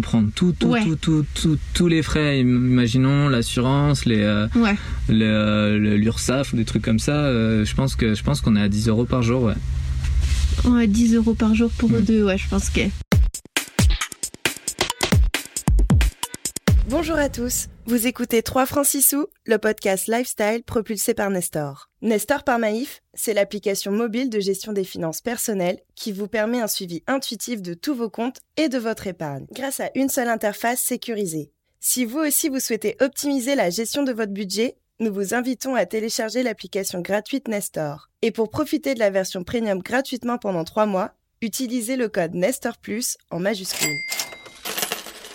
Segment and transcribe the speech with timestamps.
[0.00, 2.40] on prend tout, tout, tout, tout, tout, tous les frais.
[2.40, 4.74] Imaginons l'assurance, les, euh, Ouais.
[5.10, 7.12] le- euh, le- l'URSSAF, des trucs comme ça.
[7.12, 9.42] euh, je pense que je pense qu'on est à 10 euros par jour.
[9.42, 9.54] Ouais.
[10.64, 12.80] Ouais, 10 euros par jour pour eux deux, ouais, je pense que.
[16.90, 21.88] Bonjour à tous, vous écoutez 3 francs 6 sous, le podcast lifestyle propulsé par Nestor.
[22.02, 26.66] Nestor par Maïf, c'est l'application mobile de gestion des finances personnelles qui vous permet un
[26.66, 30.80] suivi intuitif de tous vos comptes et de votre épargne grâce à une seule interface
[30.80, 31.52] sécurisée.
[31.78, 35.86] Si vous aussi vous souhaitez optimiser la gestion de votre budget, nous vous invitons à
[35.86, 38.10] télécharger l'application gratuite Nestor.
[38.20, 42.78] Et pour profiter de la version premium gratuitement pendant 3 mois, utilisez le code Nestor
[42.78, 43.96] Plus en majuscule.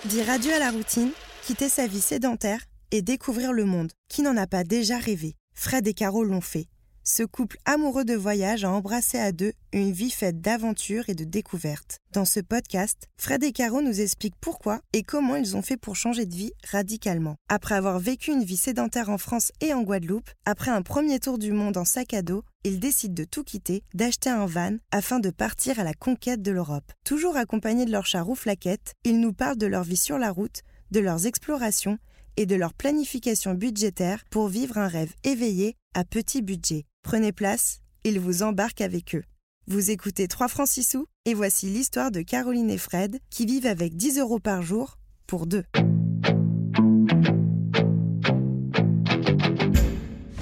[0.03, 1.12] Dire adieu à la routine,
[1.45, 3.91] quitter sa vie sédentaire et découvrir le monde.
[4.09, 6.66] Qui n'en a pas déjà rêvé Fred et Caro l'ont fait.
[7.03, 11.23] Ce couple amoureux de voyage a embrassé à deux une vie faite d'aventures et de
[11.23, 12.00] découvertes.
[12.14, 15.95] Dans ce podcast, Fred et Caro nous expliquent pourquoi et comment ils ont fait pour
[15.95, 17.36] changer de vie radicalement.
[17.48, 21.38] Après avoir vécu une vie sédentaire en France et en Guadeloupe, après un premier tour
[21.38, 25.20] du monde en sac à dos, ils décident de tout quitter, d'acheter un van afin
[25.20, 26.92] de partir à la conquête de l'Europe.
[27.03, 30.64] Toujours accompagnés de leur chat Rouflaquette, ils nous parlent de leur vie sur la route,
[30.96, 31.98] de leurs explorations
[32.38, 36.86] et de leur planification budgétaire pour vivre un rêve éveillé à petit budget.
[37.04, 39.23] Prenez place, ils vous embarquent avec eux.
[39.68, 43.66] Vous écoutez 3 francs 6 sous et voici l'histoire de Caroline et Fred qui vivent
[43.66, 45.66] avec 10 euros par jour pour deux.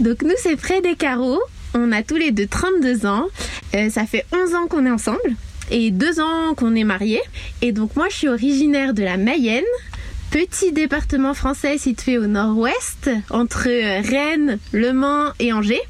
[0.02, 1.40] Donc nous, c'est Fred et Caro.
[1.74, 3.26] On a tous les deux 32 ans.
[3.74, 5.36] Euh, ça fait 11 ans qu'on est ensemble
[5.72, 7.24] et 2 ans qu'on est mariés.
[7.64, 9.64] Et donc moi, je suis originaire de la Mayenne.
[10.34, 15.84] Petit département français situé au nord-ouest, entre euh, Rennes, Le Mans et Angers.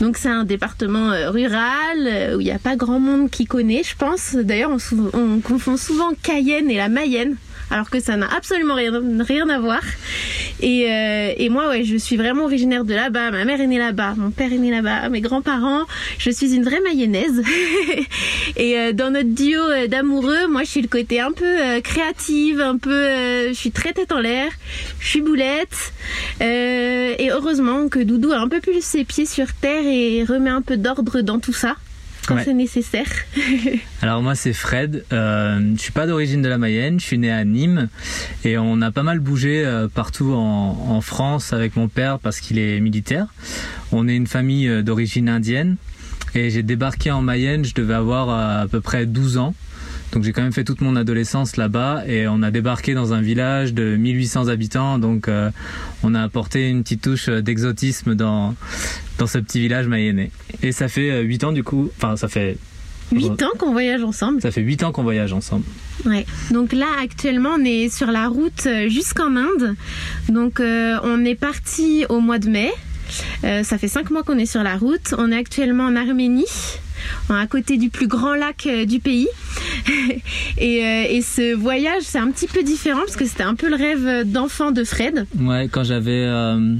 [0.00, 3.44] Donc c'est un département euh, rural euh, où il n'y a pas grand monde qui
[3.44, 4.34] connaît, je pense.
[4.34, 7.36] D'ailleurs, on, on confond souvent Cayenne et la Mayenne,
[7.72, 9.80] alors que ça n'a absolument rien, à voir.
[10.60, 13.30] Et, euh, et moi, ouais, je suis vraiment originaire de là-bas.
[13.30, 15.84] Ma mère est née là-bas, mon père est né là-bas, mes grands-parents.
[16.18, 17.42] Je suis une vraie mayonnaise.
[18.56, 22.60] et euh, dans notre duo euh, d'amoureux, moi, je suis le côté un peu créative,
[22.60, 24.50] un peu, je suis très tête en l'air.
[25.00, 25.92] Je suis boulette.
[26.40, 30.62] Et heureusement que Doudou a un peu plus ses pieds sur terre et remet un
[30.62, 31.76] peu d'ordre dans tout ça
[32.26, 32.42] quand Ouais.
[32.44, 33.06] c'est nécessaire.
[34.02, 37.30] Alors moi c'est Fred, euh, je suis pas d'origine de la Mayenne, je suis né
[37.32, 37.88] à Nîmes
[38.44, 42.40] et on a pas mal bougé euh, partout en, en France avec mon père parce
[42.40, 43.26] qu'il est militaire.
[43.90, 45.76] On est une famille euh, d'origine indienne
[46.34, 49.54] et j'ai débarqué en Mayenne, je devais avoir euh, à peu près 12 ans.
[50.12, 53.22] Donc j'ai quand même fait toute mon adolescence là-bas et on a débarqué dans un
[53.22, 55.50] village de 1800 habitants donc euh,
[56.02, 58.54] on a apporté une petite touche euh, d'exotisme dans
[59.18, 60.30] dans ce petit village mayennais.
[60.62, 62.56] Et ça fait euh, 8 ans du coup, enfin ça fait
[63.12, 64.40] 8 ans qu'on voyage ensemble.
[64.40, 65.64] ça fait 8 ans qu'on voyage ensemble.
[66.04, 66.26] Ouais.
[66.50, 69.76] Donc là, actuellement, on est sur la route euh, jusqu'en Inde.
[70.28, 72.70] Donc, euh, on est parti au mois de mai.
[73.44, 75.14] Euh, ça fait cinq mois qu'on est sur la route.
[75.18, 76.46] On est actuellement en Arménie,
[77.28, 79.28] à côté du plus grand lac euh, du pays.
[80.58, 83.68] et, euh, et ce voyage, c'est un petit peu différent parce que c'était un peu
[83.68, 85.26] le rêve d'enfant de Fred.
[85.40, 86.74] Ouais, quand j'avais euh,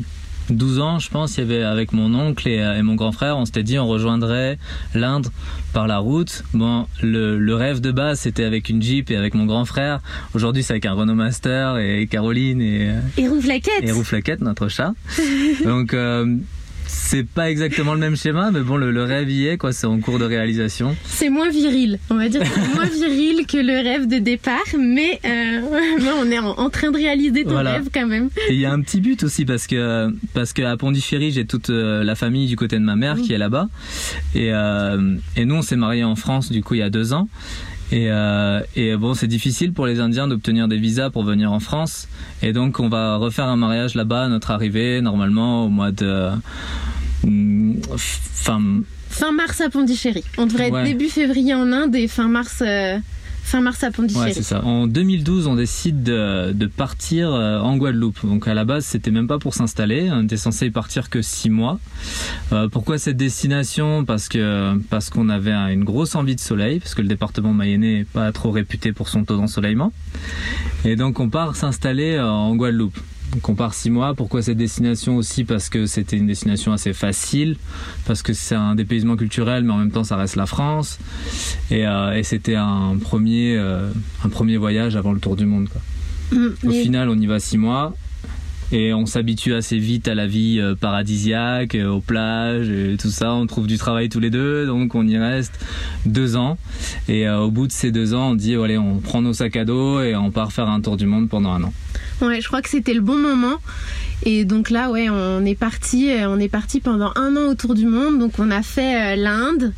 [0.50, 3.12] 12 ans, je pense, il y avait avec mon oncle et, euh, et mon grand
[3.12, 4.58] frère, on s'était dit on rejoindrait
[4.94, 5.28] l'Inde
[5.72, 6.42] par la route.
[6.52, 10.00] Bon, le, le rêve de base c'était avec une Jeep et avec mon grand frère.
[10.34, 13.82] Aujourd'hui c'est avec un Renault Master et Caroline et, euh, Et Rouflaquette.
[13.82, 14.92] et Rouflaquette, notre chat.
[15.64, 16.36] Donc euh,
[16.94, 19.72] c'est pas exactement le même schéma, mais bon, le, le rêve y est, quoi.
[19.72, 20.94] C'est en cours de réalisation.
[21.06, 22.42] C'est moins viril, on va dire.
[22.74, 25.60] Moins viril que le rêve de départ, mais, euh,
[26.20, 27.72] on est en, en train de réaliser ton Voilà.
[27.74, 28.28] rêve quand même.
[28.48, 31.46] Et il y a un petit but aussi parce que parce que à Pondichéry j'ai
[31.46, 33.68] toute euh, la famille du côté de ma mère qui est là-bas
[34.34, 37.12] et euh, et nous on s'est mariés en France du coup il y a deux
[37.12, 37.28] ans
[37.90, 41.60] et euh, et bon c'est difficile pour les Indiens d'obtenir des visas pour venir en
[41.60, 42.08] France
[42.42, 46.30] et donc on va refaire un mariage là-bas à notre arrivée normalement au mois de
[47.24, 48.60] hum, fin
[49.12, 50.24] Fin mars à Pondichéry.
[50.38, 52.96] On devrait être début février en Inde et fin mars, euh,
[53.42, 54.34] fin mars à Pondichéry.
[54.62, 58.24] En 2012, on décide de, partir euh, en Guadeloupe.
[58.24, 60.08] Donc à la base, c'était même pas pour s'installer.
[60.10, 61.78] On était censé y partir que six mois.
[62.52, 64.04] Euh, pourquoi cette destination?
[64.04, 67.52] Parce que parce qu'on avait un- une grosse envie de soleil, parce que le département
[67.52, 69.92] mayennais est pas trop réputé pour son taux d'ensoleillement.
[70.84, 72.98] Et donc on part s'installer euh, en Guadeloupe.
[73.56, 74.14] Part six mois.
[74.14, 75.44] Pourquoi cette destination aussi?
[75.44, 77.56] Parce que c'était une destination assez facile,
[78.06, 80.98] parce que c'est un dépaysement culturel, mais en même temps ça reste la France.
[81.70, 83.90] Et, euh, et c'était un premier, euh,
[84.24, 85.68] un premier voyage avant le tour du monde.
[85.68, 85.80] Quoi.
[86.38, 87.94] Mm, Au final, on y va six mois.
[88.72, 93.32] Et on s'habitue assez vite à la vie euh, paradisiaque, aux plages et tout ça.
[93.32, 95.64] On trouve du travail tous les deux, donc on y reste
[96.06, 96.58] deux ans.
[97.08, 99.64] Et au bout de ces deux ans, on dit allez, on prend nos sacs à
[99.64, 101.72] dos et on part faire un tour du monde pendant un an.
[102.20, 103.56] Ouais, je crois que c'était le bon moment.
[104.24, 107.74] Et donc là, ouais, on est parti, euh, on est parti pendant un an autour
[107.74, 108.20] du monde.
[108.20, 109.72] Donc on a fait euh, l'Inde,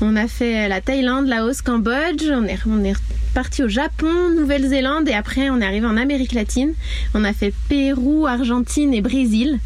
[0.00, 2.24] on a fait euh, la Thaïlande, Laos, Cambodge.
[2.30, 2.94] On est, on est
[3.34, 6.72] parti au Japon, Nouvelle-Zélande et après on est arrivé en Amérique latine.
[7.14, 9.58] On a fait Pérou, Argentine et Brésil.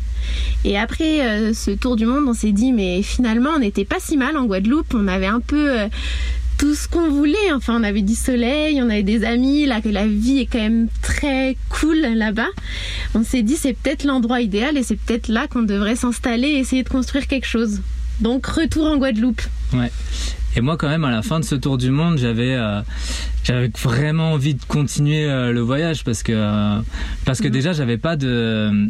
[0.64, 4.16] Et après ce tour du monde, on s'est dit mais finalement on n'était pas si
[4.16, 4.94] mal en Guadeloupe.
[4.94, 5.76] On avait un peu
[6.64, 7.52] tout ce qu'on voulait.
[7.52, 10.60] Enfin, on avait du soleil, on avait des amis, là, que la vie est quand
[10.60, 12.48] même très cool là-bas.
[13.14, 16.58] On s'est dit, c'est peut-être l'endroit idéal et c'est peut-être là qu'on devrait s'installer et
[16.60, 17.82] essayer de construire quelque chose.
[18.22, 19.42] Donc, retour en Guadeloupe.
[19.74, 19.92] Ouais.
[20.56, 22.80] Et moi, quand même, à la fin de ce tour du monde, j'avais, euh,
[23.42, 26.80] j'avais vraiment envie de continuer euh, le voyage parce que, euh,
[27.26, 27.52] parce que mhm.
[27.52, 28.88] déjà, j'avais pas de,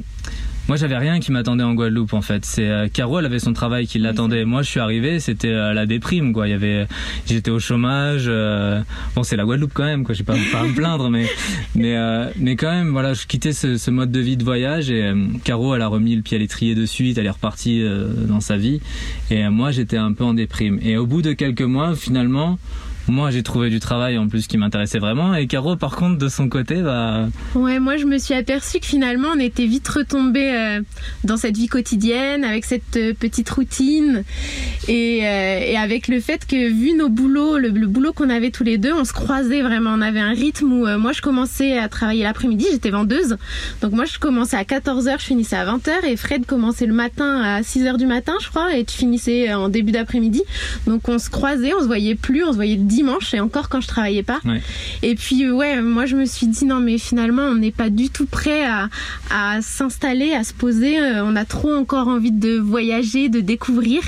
[0.67, 2.45] moi, j'avais rien qui m'attendait en Guadeloupe en fait.
[2.47, 4.45] C'est euh, Caro, elle avait son travail qui l'attendait.
[4.47, 6.49] Moi, je suis arrivé, c'était euh, la déprime quoi.
[6.49, 6.87] Il y avait,
[7.27, 8.25] j'étais au chômage.
[8.27, 8.81] Euh,
[9.15, 10.15] bon, c'est la Guadeloupe quand même quoi.
[10.15, 11.27] J'ai pas, pas à me plaindre, mais
[11.75, 14.91] mais euh, mais quand même, voilà, je quittais ce, ce, mode de vie de voyage
[14.91, 15.13] et
[15.45, 17.19] Caro, elle a remis le pied à l'étrier de suite.
[17.19, 17.85] Elle est repartie
[18.29, 18.81] dans sa vie
[19.31, 20.79] et moi, j'étais un peu en déprime.
[20.83, 22.59] Et au bout de quelques mois, finalement
[23.09, 25.35] moi j'ai trouvé du travail en plus qui m'intéressait vraiment.
[25.35, 28.87] Et Caro par contre de son côté bah ouais moi je me suis aperçue que
[28.87, 30.81] finalement on était vite retombé euh,
[31.23, 34.25] dans cette vie quotidienne avec cette euh, petite routine.
[34.89, 38.65] Et, euh, et, avec le fait que vu nos boulots le, boulot qu'on avait tous
[38.65, 39.91] les deux on se croisait vraiment.
[39.91, 43.37] On avait un rythme où moi je commençais à travailler l'après-midi j'étais vendeuse.
[43.83, 47.43] Donc moi je commençais à 14h je finissais à 20h et Fred commençait le matin
[47.43, 48.75] à 6h du matin je crois.
[48.77, 50.43] Et tu finissais en début d'après-midi.
[50.87, 53.69] Donc on se croisait on se voyait plus on se voyait le dimanche et encore
[53.69, 54.41] quand je travaillais pas.
[55.03, 58.11] Et puis ouais, moi je me suis dit non mais finalement on n'est pas du
[58.11, 58.89] tout prêt à,
[59.31, 61.01] à s'installer, à se poser.
[61.01, 64.03] Euh, on a trop encore envie de voyager, de découvrir.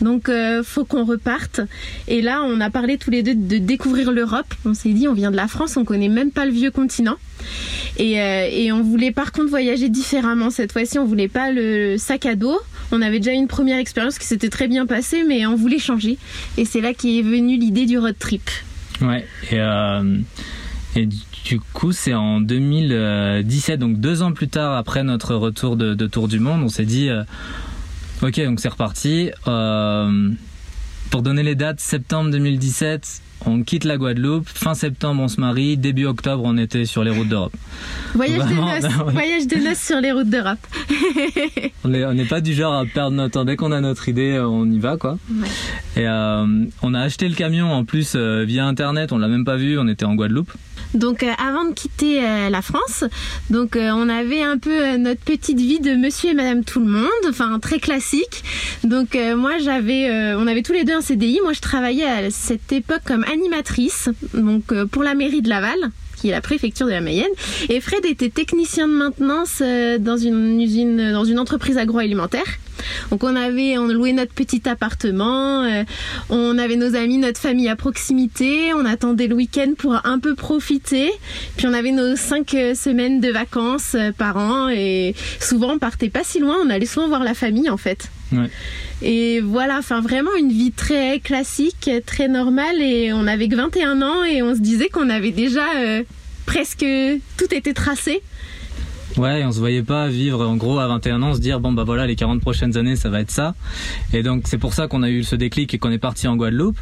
[0.00, 1.60] Donc euh, faut qu'on reparte.
[2.08, 4.52] Et là on a parlé tous les deux de découvrir l'Europe.
[4.64, 7.16] On s'est dit on vient de la France, on connaît même pas le vieux continent.
[7.96, 10.98] Et, euh, et, on voulait par contre voyager différemment cette fois-ci.
[10.98, 12.58] On voulait pas le sac à dos.
[12.92, 16.18] On avait déjà une première expérience qui s'était très bien passée, mais on voulait changer.
[16.56, 18.50] Et c'est là qu'est venue l'idée du road trip.
[19.00, 19.26] Ouais.
[19.50, 20.18] Et, euh,
[21.44, 26.06] du coup, c'est en 2017, donc deux ans plus tard après notre retour de, de
[26.06, 27.22] Tour du Monde, on s'est dit, euh,
[28.22, 29.30] ok, donc c'est reparti.
[29.48, 30.30] Euh,
[31.10, 35.76] pour donner les dates, septembre 2017, on quitte la Guadeloupe, fin septembre on se marie,
[35.76, 37.54] début octobre on était sur les routes d'Europe.
[38.14, 40.66] Voyage, de noces, voyage de noces sur les routes d'Europe.
[41.84, 44.70] on n'est pas du genre à perdre notre temps, dès qu'on a notre idée on
[44.70, 45.18] y va quoi.
[45.96, 49.44] Et euh, on a acheté le camion en plus euh, via internet, on l'a même
[49.44, 50.52] pas vu, on était en Guadeloupe.
[50.94, 53.04] Donc euh, avant de quitter euh, la France,
[53.50, 56.86] donc euh, on avait un peu notre petite vie de monsieur et madame tout le
[56.86, 58.44] monde, enfin très classique.
[58.82, 62.72] Donc moi j'avais on avait tous les deux un CDI, moi je travaillais à cette
[62.72, 65.78] époque comme animatrice donc pour la mairie de Laval
[66.16, 67.30] qui est la préfecture de la Mayenne.
[67.68, 69.62] Et Fred était technicien de maintenance
[70.00, 72.46] dans une usine, dans une entreprise agroalimentaire.
[73.10, 75.84] Donc on avait, on louait notre petit appartement, euh,
[76.30, 80.34] on avait nos amis, notre famille à proximité, on attendait le week-end pour un peu
[80.34, 81.10] profiter.
[81.56, 85.78] Puis on avait nos cinq euh, semaines de vacances euh, par an et souvent on
[85.78, 88.10] partait pas si loin, on allait souvent voir la famille en fait.
[89.02, 94.02] Et voilà, enfin vraiment une vie très classique, très normale et on avait que 21
[94.02, 95.66] ans et on se disait qu'on avait déjà
[96.46, 96.84] presque
[97.36, 98.22] tout était tracé.
[99.16, 101.84] Ouais, on se voyait pas vivre en gros à 21 ans, se dire bon bah
[101.84, 103.54] voilà les 40 prochaines années ça va être ça.
[104.12, 106.36] Et donc c'est pour ça qu'on a eu ce déclic et qu'on est parti en
[106.36, 106.78] Guadeloupe.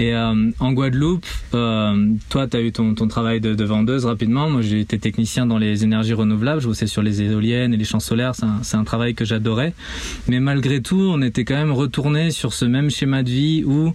[0.00, 4.06] Et euh, en Guadeloupe, euh, toi, tu as eu ton, ton travail de, de, vendeuse
[4.06, 4.48] rapidement.
[4.48, 6.62] Moi, j'ai été technicien dans les énergies renouvelables.
[6.62, 8.34] Je bossais sur les éoliennes et les champs solaires.
[8.34, 9.74] C'est un, un, travail que j'adorais.
[10.26, 13.92] Mais malgré tout, on était quand même retourné sur ce même schéma de vie où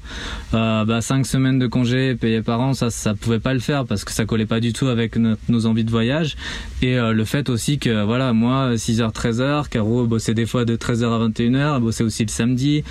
[0.53, 3.85] euh, bah, cinq semaines de congés payés par an, ça, ça pouvait pas le faire
[3.85, 6.35] parce que ça collait pas du tout avec nos envies de voyage.
[6.83, 10.75] Et euh, le fait aussi que, voilà, moi, 6h, 13h, Caro bossait des fois de
[10.75, 12.83] 13h à 21h, bossait aussi le samedi.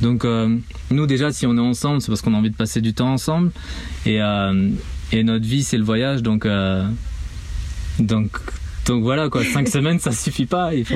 [0.00, 0.56] Donc, euh,
[0.90, 3.12] nous, déjà, si on est ensemble, c'est parce qu'on a envie de passer du temps
[3.12, 3.52] ensemble.
[4.06, 4.70] Et, euh,
[5.12, 6.22] et notre vie, c'est le voyage.
[6.22, 6.84] Donc, euh,
[7.98, 8.38] donc,
[8.86, 10.74] donc voilà quoi, cinq semaines ça suffit pas.
[10.74, 10.94] Il faut...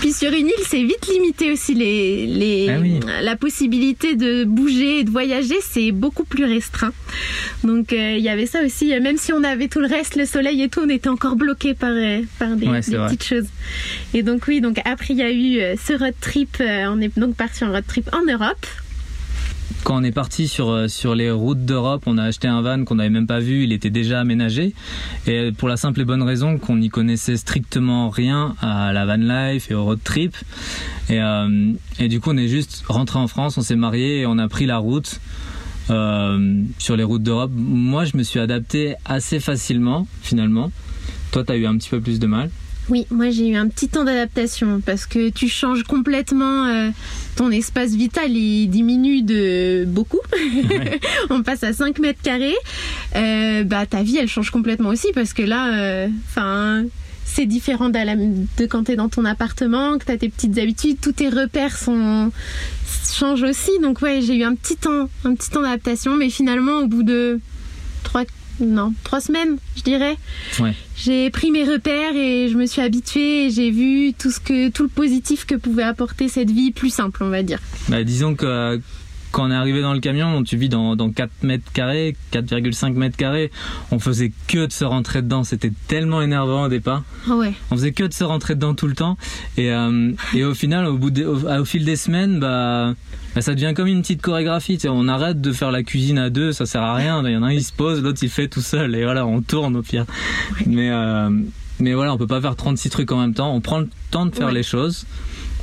[0.00, 5.00] Puis sur une île, c'est vite limité aussi les, les ah la possibilité de bouger
[5.00, 6.92] et de voyager, c'est beaucoup plus restreint.
[7.64, 8.88] Donc euh, il y avait ça aussi.
[9.00, 11.74] Même si on avait tout le reste, le soleil et tout, on était encore bloqué
[11.74, 11.92] par
[12.38, 13.48] par des, petites choses.
[14.14, 16.58] Et donc oui, donc après il y a eu ce road trip.
[16.60, 18.66] on est donc parti en road trip en Europe
[19.84, 22.84] quand on est parti sur, euh, sur les routes d'Europe, on a acheté un van
[22.84, 24.74] qu'on n'avait même pas vu, il était déjà aménagé.
[25.26, 29.16] Et pour la simple et bonne raison qu'on n'y connaissait strictement rien à la van
[29.16, 30.36] life et au road trip.
[31.08, 34.26] Et, euh, et du coup, on est juste rentré en France, on s'est marié et
[34.26, 35.20] on a pris la route.
[35.90, 37.50] Euh, sur les routes d'Europe.
[37.54, 40.70] Moi, je me suis adapté assez facilement, finalement.
[41.30, 42.50] Toi, tu as eu un petit peu plus de mal.
[42.90, 46.90] Oui, moi j'ai eu un petit temps d'adaptation parce que tu changes complètement euh,
[47.36, 50.20] ton espace vital, il diminue de beaucoup.
[51.30, 52.56] On passe à 5 mètres carrés.
[53.16, 56.84] Euh, bah ta vie elle change complètement aussi parce que là, enfin
[57.26, 60.98] c'est différent de quand tu es dans ton appartement, que tu as tes petites habitudes,
[61.00, 62.32] tous tes repères sont
[63.12, 63.70] changent aussi.
[63.82, 67.02] Donc ouais, j'ai eu un petit temps, un petit temps d'adaptation, mais finalement au bout
[67.02, 67.40] de
[68.02, 68.24] trois
[68.60, 70.16] non, trois semaines, je dirais.
[70.96, 74.68] J'ai pris mes repères et je me suis habituée et j'ai vu tout ce que
[74.68, 77.60] tout le positif que pouvait apporter cette vie plus simple, on va dire.
[77.88, 78.80] Bah, disons que
[79.30, 82.94] quand on est arrivé dans le camion, tu vis dans, dans 4 mètres carrés, 4,5
[82.94, 83.50] mètres carrés,
[83.90, 85.44] on faisait que de se rentrer dedans.
[85.44, 87.02] C'était tellement énervant au départ.
[87.28, 87.52] Ah ouais.
[87.70, 89.16] On faisait que de se rentrer dedans tout le temps.
[89.56, 92.94] Et, euh, et au final, au, bout au, fil des semaines, bah,
[93.34, 94.78] bah, ça devient comme une petite chorégraphie.
[94.88, 97.22] On arrête de faire la cuisine à deux, ça sert à rien.
[97.24, 98.94] Il y en a un, il se pose, l'autre, il fait tout seul.
[98.94, 100.06] Et voilà, on tourne au pire.
[100.66, 101.30] Mais, euh,
[101.80, 103.54] mais voilà, on peut pas faire 36 trucs en même temps.
[103.54, 105.06] On prend le temps de faire les choses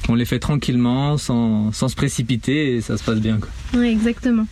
[0.08, 3.40] on les fait tranquillement, sans, se précipiter et ça se passe bien.
[3.40, 3.50] Quoi.
[3.80, 4.46] Oui, exactement.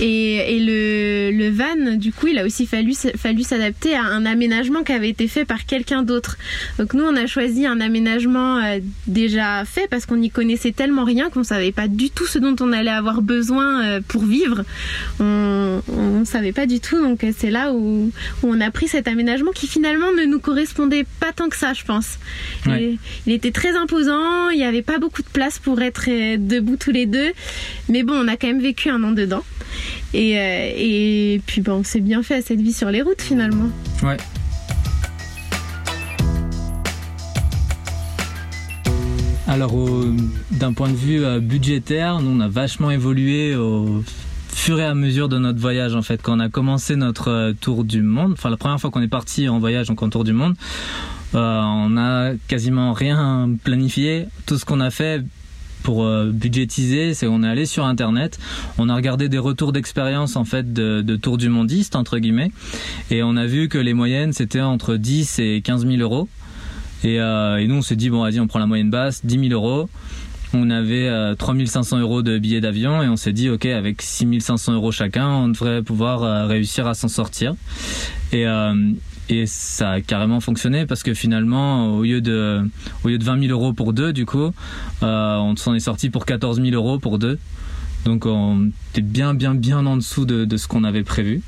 [0.00, 4.82] Et, le, le, van, du coup, il a aussi fallu, fallu s'adapter à un aménagement
[4.82, 6.36] qui avait été fait par quelqu'un d'autre.
[6.78, 11.04] Donc nous, on a choisi un aménagement euh, déjà fait parce qu'on n'y connaissait tellement
[11.04, 14.64] rien qu'on savait pas du tout ce dont on allait avoir besoin euh, pour vivre.
[15.18, 17.00] On, on savait pas du tout.
[17.00, 18.10] Donc c'est là où,
[18.42, 21.72] où, on a pris cet aménagement qui finalement ne nous correspondait pas tant que ça,
[21.72, 22.18] je pense.
[22.66, 24.50] Il, il, était très imposant.
[24.50, 27.32] Il n'y avait pas beaucoup de place pour être euh, debout tous les deux.
[27.88, 29.44] Mais bon, on a quand même vécu un an dedans.
[30.14, 33.68] Et, euh, et puis bon, c'est bien fait cette vie sur les routes finalement.
[34.02, 34.16] Ouais.
[39.48, 39.74] Alors,
[40.50, 44.02] d'un point de vue euh, budgétaire, nous on a vachement évolué au
[44.48, 46.20] fur et à mesure de notre voyage en fait.
[46.20, 49.08] Quand on a commencé notre euh, tour du monde, enfin la première fois qu'on est
[49.08, 50.54] parti en voyage, donc en tour du monde,
[51.34, 54.26] on a quasiment rien planifié.
[54.46, 55.22] Tout ce qu'on a fait,
[55.86, 58.40] pour euh, budgétiser, c'est on est allé sur internet,
[58.76, 62.50] on a regardé des retours d'expérience en fait de, tour du mondiste entre guillemets,
[63.12, 66.28] et on a vu que les moyennes c'était entre 10 et 15 000 euros.
[67.04, 69.48] Et, euh, et nous on s'est dit bon vas-y on prend la moyenne basse, 10
[69.48, 69.88] 000 euros.
[70.52, 74.72] On avait euh, 3500 euros de billets d'avion et on s'est dit ok avec 6500
[74.72, 77.54] euros chacun on devrait pouvoir euh, réussir à s'en sortir.
[79.28, 82.68] Et ça a carrément fonctionné parce que finalement au lieu de
[83.04, 84.52] au lieu de 20 000 euros pour deux du coup
[85.02, 87.38] euh, on s'en est sorti pour 14 000 euros pour deux.
[88.04, 91.42] Donc on était bien bien bien en dessous de, de ce qu'on avait prévu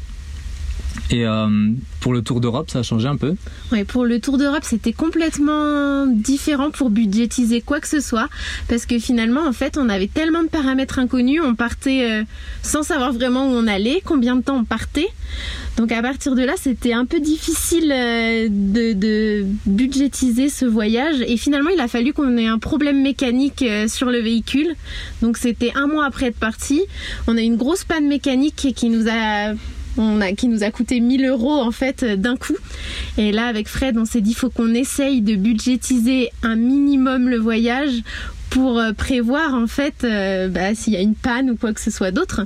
[1.10, 1.48] et euh,
[2.00, 3.34] pour le Tour d'Europe, ça a changé un peu
[3.72, 8.28] Oui, pour le Tour d'Europe, c'était complètement différent pour budgétiser quoi que ce soit.
[8.68, 11.40] Parce que finalement, en fait, on avait tellement de paramètres inconnus.
[11.42, 12.24] On partait euh,
[12.62, 15.08] sans savoir vraiment où on allait, combien de temps on partait.
[15.78, 21.22] Donc à partir de là, c'était un peu difficile euh, de, de, budgétiser ce voyage.
[21.26, 24.74] Et finalement, il a fallu qu'on ait un problème mécanique sur le véhicule.
[25.22, 26.82] Donc c'était un mois après être parti.
[27.26, 29.54] On a une grosse panne mécanique qui nous a
[30.36, 32.56] qui nous a coûté 1000 euros en fait d'un coup.
[33.16, 37.38] Et là, avec Fred, on s'est dit faut qu'on essaye de budgétiser un minimum le
[37.38, 38.02] voyage
[38.50, 41.80] pour euh, prévoir en fait euh, bah, s'il y a une panne ou quoi que
[41.80, 42.42] ce soit d'autre.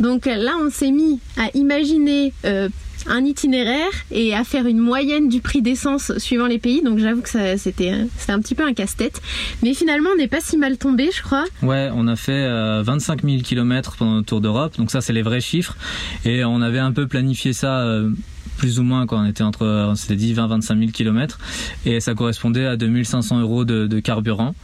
[0.00, 2.68] Donc là, on s'est mis à imaginer euh,
[3.06, 6.82] un itinéraire et à faire une moyenne du prix d'essence suivant les pays.
[6.82, 7.92] Donc j'avoue que c'était
[8.28, 9.20] un petit peu un casse-tête.
[9.62, 11.44] Mais finalement, on n'est pas si mal tombé, je crois.
[11.62, 12.46] Ouais, on a fait
[12.82, 14.76] 25 000 km pendant le Tour d'Europe.
[14.78, 15.76] Donc ça, c'est les vrais chiffres.
[16.24, 17.80] Et on avait un peu planifié ça.
[17.80, 18.10] Euh,
[18.56, 21.40] plus ou moins quand on était entre, on s'était dit 20-25 000 km
[21.86, 24.54] et ça correspondait à 2500 euros de carburant.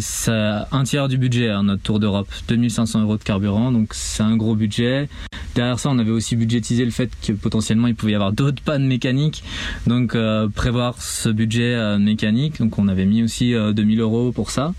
[0.00, 2.28] C'est un tiers du budget, à hein, notre tour d'Europe.
[2.48, 5.08] 2500 euros de carburant, donc c'est un gros budget.
[5.54, 8.62] Derrière ça, on avait aussi budgétisé le fait que potentiellement il pouvait y avoir d'autres
[8.64, 9.42] pannes mécaniques.
[9.86, 12.58] Donc euh, prévoir ce budget euh, mécanique.
[12.58, 14.74] Donc on avait mis aussi 2000 euh, euros pour ça.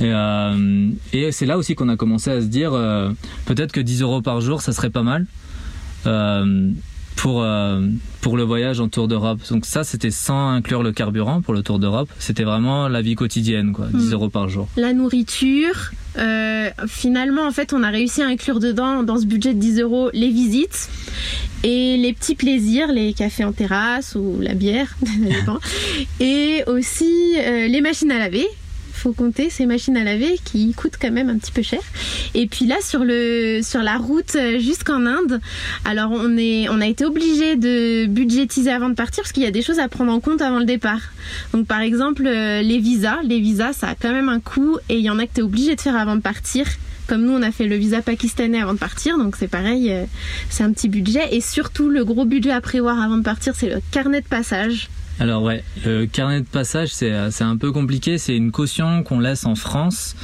[0.00, 0.96] Mhm.
[1.12, 2.72] Et, et c'est là aussi qu'on a commencé à se dire
[3.46, 5.26] peut-être que 10 euros par jour, ça serait pas mal
[7.18, 7.80] pour euh,
[8.20, 9.40] pour le voyage en Tour d'Europe.
[9.50, 12.08] Donc ça, c'était sans inclure le carburant pour le Tour d'Europe.
[12.18, 14.12] C'était vraiment la vie quotidienne, quoi, 10 hmm.
[14.12, 14.68] euros par jour.
[14.76, 15.90] La nourriture.
[16.16, 19.80] Euh, finalement, en fait, on a réussi à inclure dedans, dans ce budget de 10
[19.80, 20.88] euros, les visites
[21.64, 24.96] et les petits plaisirs, les cafés en terrasse ou la bière,
[26.20, 28.46] et aussi euh, les machines à laver
[28.98, 31.80] faut compter ces machines à laver qui coûtent quand même un petit peu cher.
[32.34, 35.40] Et puis là, sur la route euh, jusqu'en Inde,
[35.84, 39.46] alors on est on a été obligé de budgétiser avant de partir parce qu'il y
[39.46, 41.00] a des choses à prendre en compte avant le départ.
[41.52, 44.96] Donc par exemple euh, les visas, les visas ça a quand même un coût et
[44.96, 46.66] il y en a que tu es obligé de faire avant de partir.
[47.06, 50.04] Comme nous, on a fait le visa pakistanais avant de partir, donc c'est pareil, euh,
[50.50, 51.34] c'est un petit budget.
[51.34, 54.90] Et surtout, le gros budget à prévoir avant de partir, c'est le carnet de passage.
[55.20, 58.18] Alors ouais, le carnet de passage c'est c'est un peu compliqué.
[58.18, 60.14] C'est une caution qu'on laisse en France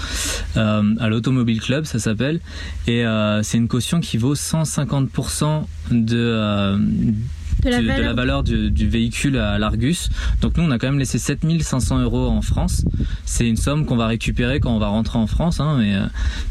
[0.57, 2.41] euh, à l'automobile club, ça s'appelle,
[2.87, 6.79] et euh, c'est une caution qui vaut 150% de euh,
[7.65, 8.07] De la de, de valeur.
[8.07, 10.11] la valeur du, du véhicule à l'Argus.
[10.41, 12.85] Donc nous, on a quand même laissé 7500 euros en France.
[13.25, 16.07] C'est une somme qu'on va récupérer quand on va rentrer en France, hein, mais euh,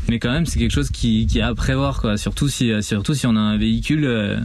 [0.09, 2.17] mais quand même, c'est quelque chose qui, qui est à prévoir, quoi.
[2.17, 4.37] Surtout si euh, surtout si on a un véhicule euh,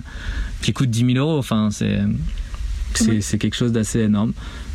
[0.63, 1.39] qui coûte 10 000 euros.
[1.39, 2.01] Enfin, c'est
[3.21, 4.33] c'est quelque chose d'assez énorme.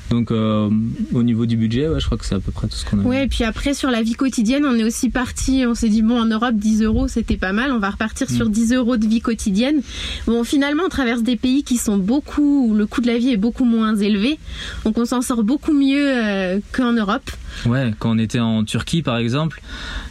[0.09, 0.69] Donc euh,
[1.13, 2.99] au niveau du budget, ouais, je crois que c'est à peu près tout ce qu'on
[2.99, 3.01] a.
[3.01, 6.03] Ouais, et puis après, sur la vie quotidienne, on est aussi parti, on s'est dit,
[6.03, 9.07] bon, en Europe, 10 euros, c'était pas mal, on va repartir sur 10 euros de
[9.07, 9.81] vie quotidienne.
[10.27, 13.29] Bon, finalement, on traverse des pays qui sont beaucoup, où le coût de la vie
[13.29, 14.37] est beaucoup moins élevé,
[14.85, 17.31] donc on s'en sort beaucoup mieux euh, qu'en Europe.
[17.65, 19.61] Ouais, quand on était en Turquie par exemple,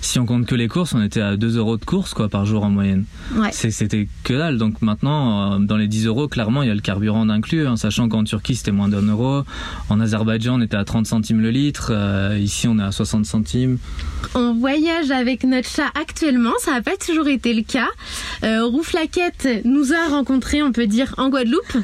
[0.00, 2.46] si on compte que les courses, on était à 2 euros de courses quoi par
[2.46, 3.04] jour en moyenne.
[3.34, 3.50] Ouais.
[3.52, 4.58] C'était que dalle.
[4.58, 7.76] Donc maintenant, euh, dans les 10 euros, clairement, il y a le carburant inclus, en
[7.76, 9.42] sachant qu'en Turquie c'était moins d'un euro.
[9.88, 11.90] En Azerbaïdjan, on était à 30 centimes le litre.
[11.94, 13.78] euh, ici, on est à 60 centimes.
[14.34, 17.88] On voyage avec notre chat actuellement, ça n'a pas toujours été le cas.
[18.44, 21.76] Euh, Rouflaquette nous a rencontrés, on peut dire, en Guadeloupe.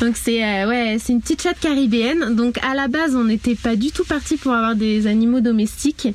[0.00, 2.34] Donc c'est euh, ouais, c'est une petite chatte caribéenne.
[2.34, 6.08] Donc à la base, on n'était pas du tout parti pour avoir des animaux domestiques.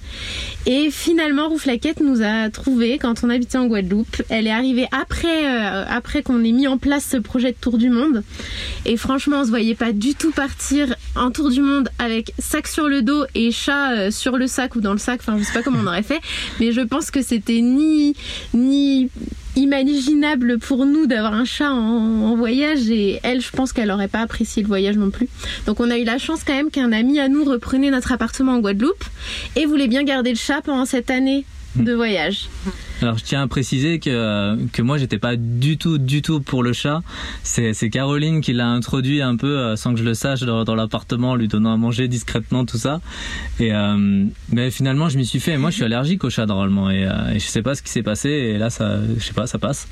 [0.65, 4.21] Et finalement, Rouflaquette nous a trouvés quand on habitait en Guadeloupe.
[4.29, 7.77] Elle est arrivée après, euh, après qu'on ait mis en place ce projet de tour
[7.77, 8.23] du monde.
[8.85, 12.67] Et franchement, on se voyait pas du tout partir en tour du monde avec sac
[12.67, 15.21] sur le dos et chat euh, sur le sac ou dans le sac.
[15.21, 16.21] Enfin, je sais pas comment on aurait fait,
[16.59, 18.15] mais je pense que c'était ni
[18.53, 19.09] ni
[19.55, 24.07] imaginable pour nous d'avoir un chat en, en voyage et elle, je pense qu'elle aurait
[24.07, 25.27] pas apprécié le voyage non plus.
[25.65, 28.53] Donc on a eu la chance quand même qu'un ami à nous reprenait notre appartement
[28.53, 29.03] en Guadeloupe
[29.55, 32.49] et voulait bien garder le chat pendant cette année de voyage.
[33.01, 36.61] Alors je tiens à préciser que, que moi j'étais pas du tout du tout pour
[36.61, 37.01] le chat.
[37.41, 40.63] C'est c'est Caroline qui l'a introduit un peu euh, sans que je le sache dans,
[40.63, 43.01] dans l'appartement, en lui donnant à manger discrètement tout ça.
[43.59, 45.53] Et euh, mais finalement je m'y suis fait.
[45.53, 47.81] Et moi je suis allergique au chat normalement et, euh, et je sais pas ce
[47.81, 49.87] qui s'est passé et là ça je sais pas ça passe.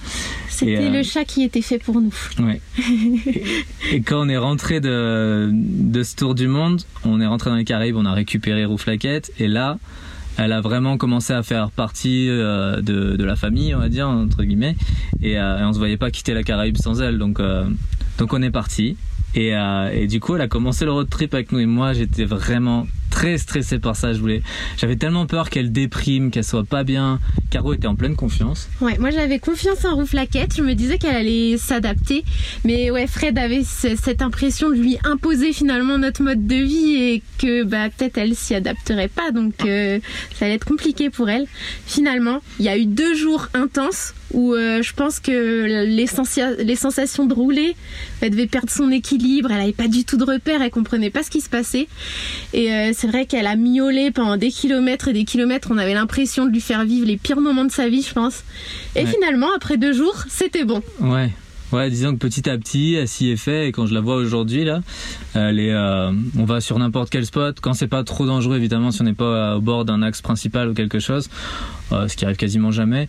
[0.50, 2.14] C'était Et, euh, le chat qui était fait pour nous.
[2.40, 2.62] Ouais.
[2.78, 3.44] et,
[3.96, 7.56] et quand on est rentré de de ce tour du monde, on est rentré dans
[7.56, 9.80] les Caraïbes, on a récupéré Rouflaquette et là
[10.40, 14.44] elle a vraiment commencé à faire partie euh, de, la famille, on va dire, entre
[14.44, 14.76] guillemets.
[15.22, 17.18] Et, euh, et on se voyait pas quitter la Caraïbe sans elle.
[17.18, 17.66] Donc, euh,
[18.32, 18.98] on est parti.
[19.38, 21.60] Euh, et du coup, elle a commencé le road trip avec nous.
[21.60, 22.88] Et moi, j'étais vraiment
[23.20, 24.14] très stressé par ça.
[24.14, 24.42] Je voulais,
[24.78, 27.20] j'avais tellement peur qu'elle déprime, qu'elle soit pas bien.
[27.50, 28.70] Caro était en pleine confiance.
[28.80, 32.24] Ouais, moi j'avais confiance en Rouflaquette, je me disais qu'elle allait s'adapter,
[32.64, 36.96] mais ouais, Fred avait ce- cette impression de lui imposer finalement notre mode de vie
[36.96, 40.00] et que bah peut-être elle s'y adapterait pas, donc euh,
[40.36, 41.46] ça allait être compliqué pour elle.
[41.86, 46.06] Finalement, il y a eu deux jours intenses où euh, je pense que les,
[46.76, 47.76] sensations de rouler,
[48.22, 51.24] elle devait perdre son équilibre, elle avait pas du tout de repères, elle comprenait pas
[51.24, 51.88] ce qui se passait.
[52.54, 55.70] Et euh, c'est vrai qu'elle a miaulé pendant des kilomètres et des kilomètres.
[55.72, 58.44] On avait l'impression de lui faire vivre les pires moments de sa vie, je pense.
[58.96, 59.12] Et Ouais.
[59.12, 60.82] finalement, après deux jours, c'était bon.
[61.02, 61.32] Ouais.
[61.72, 64.16] Ouais, disons que petit à petit, elle s'y est fait et quand je la vois
[64.16, 64.82] aujourd'hui là,
[65.36, 68.90] elle est, euh, on va sur n'importe quel spot quand c'est pas trop dangereux évidemment,
[68.90, 71.30] si on n'est pas au bord d'un axe principal ou quelque chose,
[71.92, 73.08] euh, ce qui arrive quasiment jamais.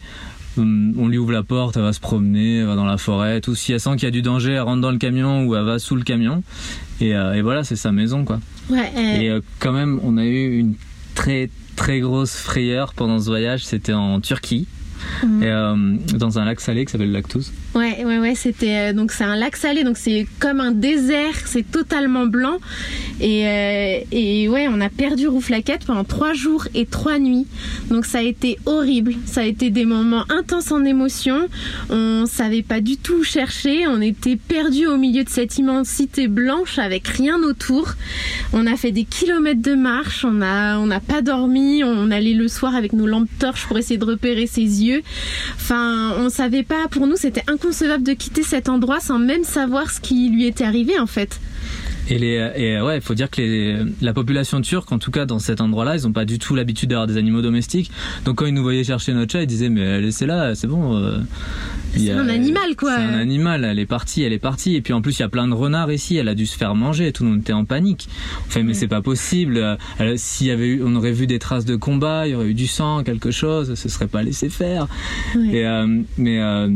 [0.59, 3.55] On lui ouvre la porte, elle va se promener, elle va dans la forêt, tout.
[3.55, 5.65] Si elle sent qu'il y a du danger, elle rentre dans le camion ou elle
[5.65, 6.43] va sous le camion.
[7.01, 8.41] Et, euh, et voilà, c'est sa maison quoi.
[8.69, 10.75] Ouais, euh, Et euh, quand même, on a eu une
[11.15, 13.65] très très grosse frayeur pendant ce voyage.
[13.65, 14.67] C'était en Turquie,
[15.23, 15.43] Mhm.
[15.43, 17.27] et, euh, dans un lac salé qui s'appelle le lac
[17.75, 21.35] ouais, ouais, ouais, c'était euh, donc c'est un lac salé, donc c'est comme un désert,
[21.47, 22.59] c'est totalement blanc.
[23.21, 27.47] Et, euh, et ouais, on a perdu Rouflaquette pendant trois jours et trois nuits.
[27.91, 29.15] Donc ça a été horrible.
[29.27, 31.49] Ça a été des moments intenses en émotion.
[31.91, 33.87] On savait pas du tout où chercher.
[33.87, 37.95] On était perdu au milieu de cette immensité blanche avec rien autour.
[38.53, 40.25] On a fait des kilomètres de marche.
[40.25, 41.85] On a, on n'a pas dormi.
[41.85, 44.90] On allait le soir avec nos lampes torches pour essayer de repérer ses yeux.
[45.57, 46.89] Enfin, on savait pas.
[46.91, 50.65] Pour nous, c'était inconcevable de quitter cet endroit sans même savoir ce qui lui était
[50.65, 51.41] arrivé en fait.
[52.11, 55.27] Et, les, et ouais, il faut dire que les, la population turque, en tout cas
[55.27, 57.91] dans cet endroit-là, ils n'ont pas du tout l'habitude d'avoir des animaux domestiques.
[58.25, 60.97] Donc quand ils nous voyaient chercher notre chat, ils disaient mais laissez-la, c'est bon.
[60.97, 61.19] Euh,
[61.95, 62.97] c'est un animal quoi.
[62.97, 64.75] C'est un animal, elle est partie, elle est partie.
[64.75, 66.57] Et puis en plus il y a plein de renards ici, elle a dû se
[66.57, 67.09] faire manger.
[67.09, 68.09] Et tout le monde était en panique.
[68.47, 69.79] Enfin mais c'est pas possible.
[70.17, 72.55] S'il y avait eu, on aurait vu des traces de combat, il y aurait eu
[72.55, 74.87] du sang, quelque chose, ce serait pas laissé faire.
[75.37, 75.87] Et, euh,
[76.19, 76.69] mais euh,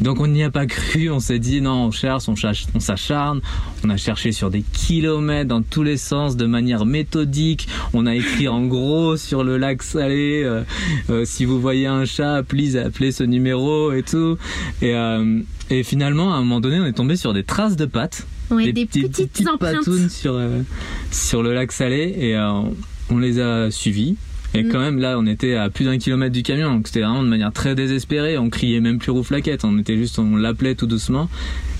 [0.00, 3.40] donc on n'y a pas cru, on s'est dit non, on cherche, on, s'acharne,
[3.84, 8.14] on a cherché sur des kilomètres dans tous les sens de manière méthodique, on a
[8.14, 10.62] écrit en gros sur le lac salé, euh,
[11.10, 14.36] euh, si vous voyez un chat, please appelez ce numéro et tout.
[14.82, 17.86] Et, euh, et finalement à un moment donné on est tombé sur des traces de
[17.86, 18.26] pattes.
[18.50, 20.40] des, petites, petites, patounes sur,
[21.10, 22.14] sur le lac salé.
[22.18, 22.36] Et
[23.10, 24.16] on les a suivis
[24.54, 24.68] et mm.
[24.70, 27.28] quand même, là, on était à plus d'un kilomètre du camion, donc c'était vraiment de
[27.28, 28.38] manière très désespérée.
[28.38, 31.28] On criait même plus rouflaquette, on était juste, on l'appelait tout doucement.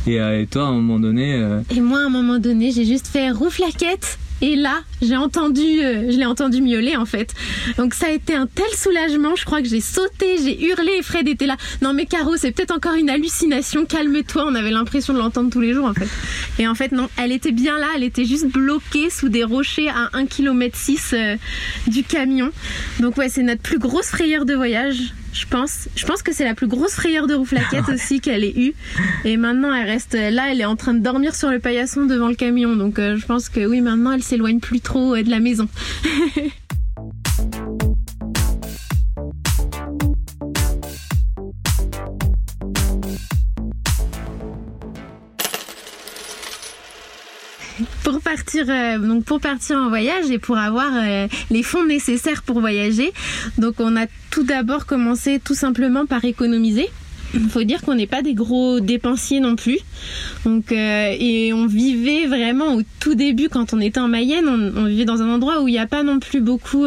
[0.07, 1.35] Et, euh, et, toi, à un moment donné.
[1.35, 5.63] Euh, et moi, à un moment donné, j'ai juste fait rouflaquette et là, j'ai entendu,
[5.63, 7.33] euh, je l'ai entendu miauler en fait.
[7.79, 9.37] Donc ça a été un tel soulagement.
[9.37, 11.57] Je crois que j'ai sauté, j'ai hurlé et Fred était là.
[11.81, 13.87] Non mais Caro, c'est peut-être encore une hallucination.
[13.87, 14.45] Calme-toi.
[14.47, 16.09] On avait l'impression de l'entendre tous les jours en fait.
[16.59, 17.87] Et en fait non, elle était bien là.
[17.97, 21.15] Elle était juste bloquée sous des rochers à 1 km 6
[21.87, 22.51] du camion.
[23.01, 25.89] Donc ouais, c'est notre plus grosse frayeur de voyage je pense.
[25.97, 28.75] Je pense que c'est la plus grosse frayeur de rouflaquette aussi qu'elle ait eue.
[29.25, 32.29] Et maintenant, elle reste là, elle est en train de dormir sur le paillasson devant
[32.29, 32.77] le camion.
[32.77, 35.69] Donc, euh, je pense que oui, maintenant, elle s'éloigne plus trop euh, de la maison.
[48.57, 53.13] euh, donc pour partir en voyage et pour avoir euh, les fonds nécessaires pour voyager.
[53.59, 56.89] Donc on a tout d'abord commencé tout simplement par économiser.
[57.35, 59.81] Il faut dire qu'on n'est pas des gros dépensiers non plus.
[60.45, 64.85] Donc, euh, et on vivait vraiment au tout début, quand on était en Mayenne, on,
[64.85, 66.87] vivait dans un endroit où il n'y a pas non plus beaucoup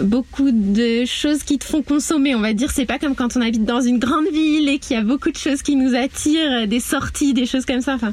[0.00, 2.34] beaucoup de choses qui te font consommer.
[2.34, 4.96] On va dire, c'est pas comme quand on habite dans une grande ville et qu'il
[4.96, 7.94] y a beaucoup de choses qui nous attirent, des sorties, des choses comme ça.
[7.94, 8.12] Enfin,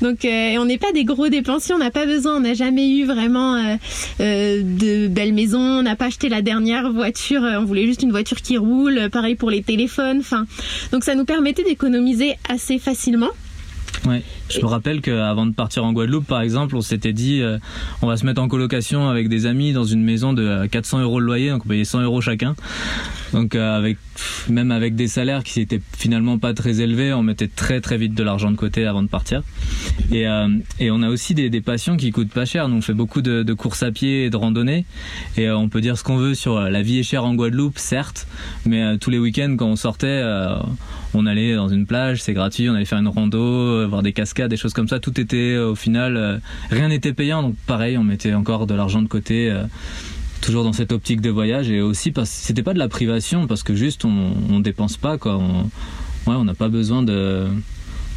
[0.00, 1.74] donc, euh, on n'est pas des gros dépensiers.
[1.74, 2.36] On n'a pas besoin.
[2.36, 3.76] On n'a jamais eu vraiment euh,
[4.20, 5.58] euh, de belles maisons.
[5.58, 7.42] On n'a pas acheté la dernière voiture.
[7.42, 9.08] On voulait juste une voiture qui roule.
[9.10, 10.18] Pareil pour les téléphones.
[10.20, 10.46] Enfin,
[10.92, 13.30] donc ça nous permettait d'économiser assez facilement.
[14.06, 14.22] Ouais.
[14.48, 17.58] Je me rappelle qu'avant de partir en Guadeloupe, par exemple, on s'était dit euh,
[18.00, 21.20] on va se mettre en colocation avec des amis dans une maison de 400 euros
[21.20, 22.54] de loyer, donc on payait 100 euros chacun.
[23.34, 23.98] Donc euh, avec
[24.48, 28.14] même avec des salaires qui étaient finalement pas très élevés, on mettait très très vite
[28.14, 29.42] de l'argent de côté avant de partir.
[30.10, 30.48] Et, euh,
[30.80, 32.68] et on a aussi des, des, passions qui coûtent pas cher.
[32.68, 34.86] Nous on fait beaucoup de, de courses à pied et de randonnées.
[35.36, 38.26] Et on peut dire ce qu'on veut sur la vie est chère en Guadeloupe, certes,
[38.64, 40.22] mais tous les week-ends quand on sortait,
[41.14, 44.37] on allait dans une plage, c'est gratuit, on allait faire une rando, voir des cascades
[44.46, 45.00] des choses comme ça.
[45.00, 46.38] Tout était euh, au final, euh,
[46.70, 47.42] rien n'était payant.
[47.42, 49.64] Donc pareil, on mettait encore de l'argent de côté euh,
[50.40, 51.70] toujours dans cette optique de voyage.
[51.70, 54.96] Et aussi parce que c'était pas de la privation parce que juste on, on dépense
[54.96, 55.36] pas quoi.
[55.36, 55.62] On,
[56.30, 57.48] ouais on n'a pas besoin de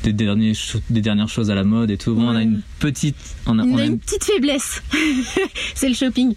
[0.04, 0.54] des, derniers,
[0.90, 2.14] des dernières choses à la mode et tout.
[2.14, 3.16] Bon, on a une petite
[3.48, 4.84] on a, une petite faiblesse.
[5.76, 6.36] C'est le shopping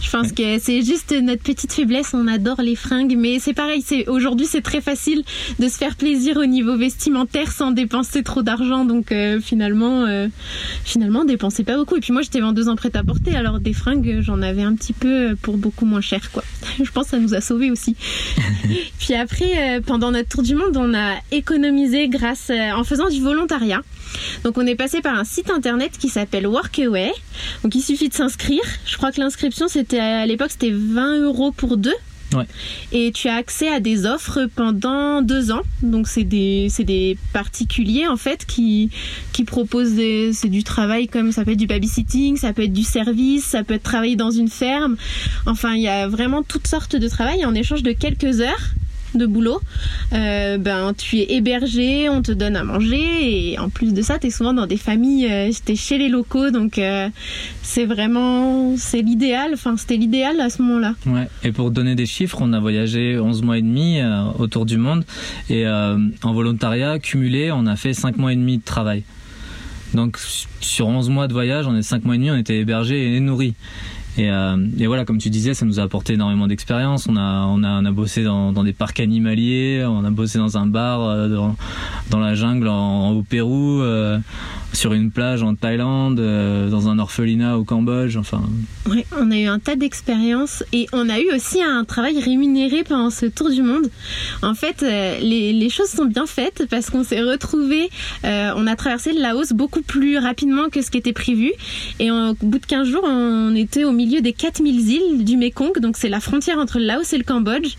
[0.00, 2.14] je pense que c'est juste notre petite faiblesse.
[2.14, 3.82] On adore les fringues, mais c'est pareil.
[3.84, 5.22] C'est aujourd'hui c'est très facile
[5.58, 8.84] de se faire plaisir au niveau vestimentaire sans dépenser trop d'argent.
[8.84, 10.28] Donc euh, finalement, euh,
[10.84, 11.96] finalement, dépenser pas beaucoup.
[11.96, 14.74] Et puis moi, j'étais vendeuse en prêt à porter, alors des fringues, j'en avais un
[14.74, 16.44] petit peu pour beaucoup moins cher, quoi.
[16.82, 17.96] Je pense que ça nous a sauvés aussi.
[18.98, 23.20] puis après, euh, pendant notre tour du monde, on a économisé grâce en faisant du
[23.20, 23.82] volontariat.
[24.44, 27.12] Donc on est passé par un site internet qui s'appelle Workaway.
[27.62, 28.62] Donc il suffit de s'inscrire.
[28.86, 31.94] Je crois que l'inscription c'était à l'époque c'était 20 euros pour deux.
[32.92, 35.62] Et tu as accès à des offres pendant deux ans.
[35.82, 38.90] Donc c'est des c'est des particuliers en fait qui
[39.32, 40.00] qui proposent
[40.32, 43.64] c'est du travail comme ça peut être du babysitting, ça peut être du service, ça
[43.64, 44.96] peut être travailler dans une ferme.
[45.46, 48.70] Enfin il y a vraiment toutes sortes de travail en échange de quelques heures
[49.14, 49.60] de boulot,
[50.12, 54.18] euh, ben tu es hébergé, on te donne à manger et en plus de ça,
[54.18, 57.08] tu es souvent dans des familles, euh, tu es chez les locaux donc euh,
[57.62, 60.94] c'est vraiment c'est l'idéal, enfin c'était l'idéal à ce moment-là.
[61.06, 64.00] Ouais, et pour donner des chiffres, on a voyagé 11 mois et demi
[64.38, 65.04] autour du monde
[65.48, 69.04] et en volontariat cumulé, on a fait 5 mois et demi de travail.
[69.94, 70.18] Donc
[70.60, 73.20] sur 11 mois de voyage, on est 5 mois et demi, on était hébergé et
[73.20, 73.54] nourri.
[74.18, 77.06] Euh, et, voilà, comme tu disais, ça nous a apporté énormément d'expérience.
[77.08, 81.02] On a, on, a, bossé dans, des parcs animaliers, on a bossé dans un bar
[81.02, 81.28] euh,
[82.10, 83.80] dans, la jungle en, au Pérou.
[83.80, 84.18] Euh,
[84.72, 88.42] sur une plage en Thaïlande, dans un orphelinat au Cambodge, enfin.
[88.88, 92.84] Oui, on a eu un tas d'expériences et on a eu aussi un travail rémunéré
[92.84, 93.90] pendant ce tour du monde.
[94.42, 97.90] En fait, les, les choses sont bien faites parce qu'on s'est retrouvé,
[98.24, 101.52] on a traversé le Laos beaucoup plus rapidement que ce qui était prévu
[101.98, 105.78] et au bout de 15 jours, on était au milieu des 4000 îles du Mekong,
[105.80, 107.74] donc c'est la frontière entre le Laos et le Cambodge.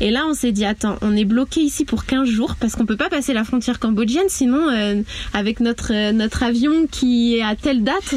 [0.00, 2.86] Et là, on s'est dit, attends, on est bloqué ici pour 15 jours parce qu'on
[2.86, 7.56] peut pas passer la frontière cambodgienne, sinon, euh, avec notre, euh, avion qui est à
[7.56, 8.14] telle date,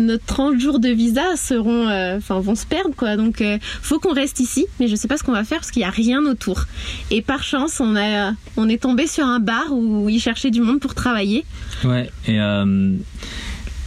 [0.00, 3.16] notre 30 jours de visa seront, euh, enfin, vont se perdre, quoi.
[3.16, 5.82] Donc, faut qu'on reste ici, mais je sais pas ce qu'on va faire parce qu'il
[5.82, 6.64] y a rien autour.
[7.10, 10.60] Et par chance, on a, on est tombé sur un bar où ils cherchaient du
[10.60, 11.44] monde pour travailler.
[11.84, 12.38] Ouais, et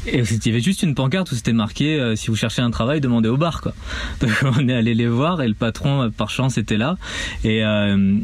[0.05, 3.01] il y avait juste une pancarte où c'était marqué euh, si vous cherchez un travail,
[3.01, 3.73] demandez au bar quoi.
[4.43, 6.97] On est allé les voir et le patron euh, par chance était là
[7.43, 8.17] et euh,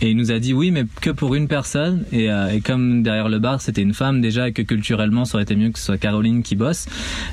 [0.00, 2.04] et il nous a dit oui, mais que pour une personne.
[2.12, 5.44] Et, et comme derrière le bar, c'était une femme déjà, et que culturellement, ça aurait
[5.44, 6.86] été mieux que ce soit Caroline qui bosse.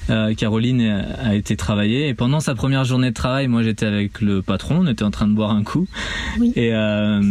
[0.09, 2.07] Euh, Caroline a été travailler.
[2.07, 5.11] Et pendant sa première journée de travail, moi j'étais avec le patron, on était en
[5.11, 5.87] train de boire un coup.
[6.39, 6.53] Oui.
[6.55, 7.21] Et, euh,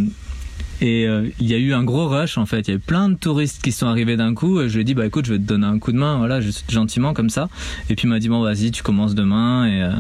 [0.81, 2.67] et euh, il y a eu un gros rush en fait.
[2.67, 4.61] Il y a eu plein de touristes qui sont arrivés d'un coup.
[4.61, 6.19] Et je lui ai dit bah écoute, je vais te donner un coup de main,
[6.19, 7.49] voilà, gentiment comme ça.
[7.89, 9.93] Et puis il m'a dit bon vas-y, tu commences demain et, euh,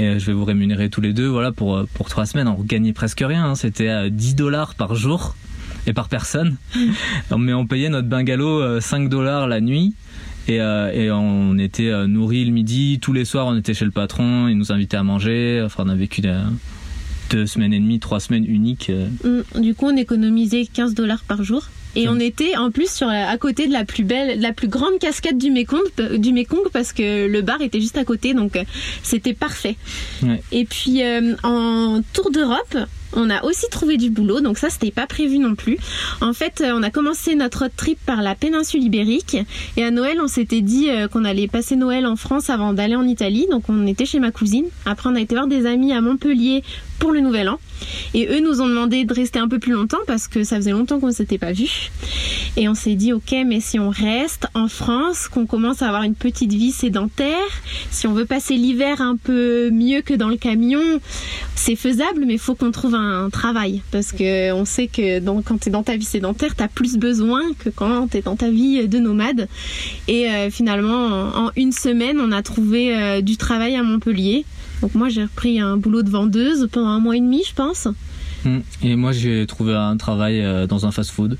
[0.00, 2.48] et je vais vous rémunérer tous les deux, voilà pour euh, pour trois semaines.
[2.48, 3.44] On gagnait presque rien.
[3.44, 3.54] Hein.
[3.54, 5.36] C'était à 10 dollars par jour
[5.86, 6.56] et par personne.
[7.38, 9.94] Mais on payait notre bungalow 5 dollars la nuit.
[10.48, 12.98] Et, et, on était nourris le midi.
[13.00, 14.48] Tous les soirs, on était chez le patron.
[14.48, 15.62] Il nous invitait à manger.
[15.64, 16.22] Enfin, on a vécu
[17.30, 18.90] deux semaines et demie, trois semaines uniques.
[18.90, 19.42] Euh.
[19.56, 21.68] Mm, du coup, on économisait 15 dollars par jour.
[21.96, 24.98] Et on était en plus sur à côté de la plus belle, la plus grande
[25.00, 25.82] cascade du Mekong,
[26.16, 28.64] du Mekong parce que le bar était juste à côté, donc euh,
[29.02, 29.76] c'était parfait.
[30.52, 32.76] Et puis euh, en tour d'Europe,
[33.12, 35.78] on a aussi trouvé du boulot, donc ça c'était pas prévu non plus.
[36.20, 39.36] En fait, on a commencé notre road trip par la péninsule ibérique
[39.76, 43.06] et à Noël, on s'était dit qu'on allait passer Noël en France avant d'aller en
[43.06, 44.66] Italie, donc on était chez ma cousine.
[44.86, 46.62] Après, on a été voir des amis à Montpellier
[46.98, 47.58] pour le nouvel an.
[48.12, 50.72] Et eux nous ont demandé de rester un peu plus longtemps parce que ça faisait
[50.72, 51.90] longtemps qu'on s'était pas vu.
[52.58, 56.02] Et on s'est dit, ok, mais si on reste en France, qu'on commence à avoir
[56.02, 57.38] une petite vie sédentaire,
[57.90, 61.00] si on veut passer l'hiver un peu mieux que dans le camion,
[61.54, 62.99] c'est faisable, mais faut qu'on trouve un
[63.30, 63.82] travail.
[63.90, 66.96] Parce que on sait que quand tu es dans ta vie sédentaire, tu as plus
[66.96, 69.48] besoin que quand tu es dans ta vie de nomade.
[70.08, 74.44] Et euh, finalement, en, une semaine, on a trouvé euh, du travail à Montpellier.
[74.82, 77.88] Donc moi j'ai repris un boulot de vendeuse pendant un mois et demi je pense.
[78.44, 78.58] Mm.
[78.82, 81.36] Et moi j'ai trouvé un travail euh, dans un fast-food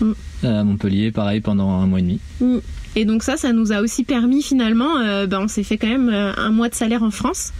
[0.00, 0.12] mm.
[0.44, 2.20] à Montpellier, pareil pendant un mois et demi.
[2.40, 2.58] Mm.
[2.98, 5.86] Et donc ça, ça nous a aussi permis finalement, euh, ben, on s'est fait quand
[5.86, 7.52] même euh, un mois de salaire en France.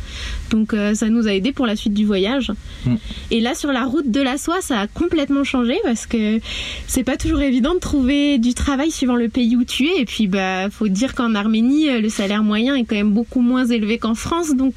[0.51, 2.53] Donc euh, ça nous a aidé pour la suite du voyage.
[2.87, 2.95] Mm.
[3.31, 6.41] Et là sur la route de la soie, ça a complètement changé parce que
[6.87, 10.01] c'est pas toujours évident de trouver du travail suivant le pays où tu es.
[10.01, 13.67] Et puis bah faut dire qu'en Arménie, le salaire moyen est quand même beaucoup moins
[13.67, 14.75] élevé qu'en France, donc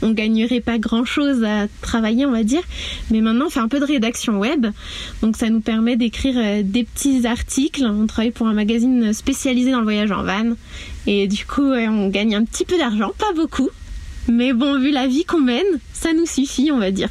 [0.00, 2.62] on gagnerait pas grand chose à travailler, on va dire.
[3.10, 4.68] Mais maintenant on fait un peu de rédaction web,
[5.20, 7.84] donc ça nous permet d'écrire des petits articles.
[7.84, 10.54] On travaille pour un magazine spécialisé dans voyage en van.
[11.06, 13.70] Et du coup, on gagne un petit peu d'argent, pas beaucoup.
[14.28, 17.10] Mais bon, vu la vie qu'on mène, ça nous suffit, on va dire.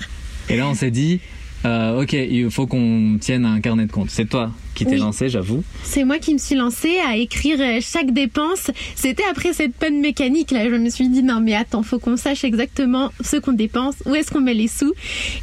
[0.50, 1.20] Et là, on s'est dit,
[1.66, 4.10] euh, ok, il faut qu'on tienne un carnet de compte.
[4.10, 5.64] C'est toi qui t'es lancé, j'avoue.
[5.84, 8.72] C'est moi qui me suis lancée à écrire euh, chaque dépense.
[8.96, 12.18] C'était après cette panne mécanique là, je me suis dit non mais attends, faut qu'on
[12.18, 14.94] sache exactement ce qu'on dépense, où est-ce qu'on met les sous.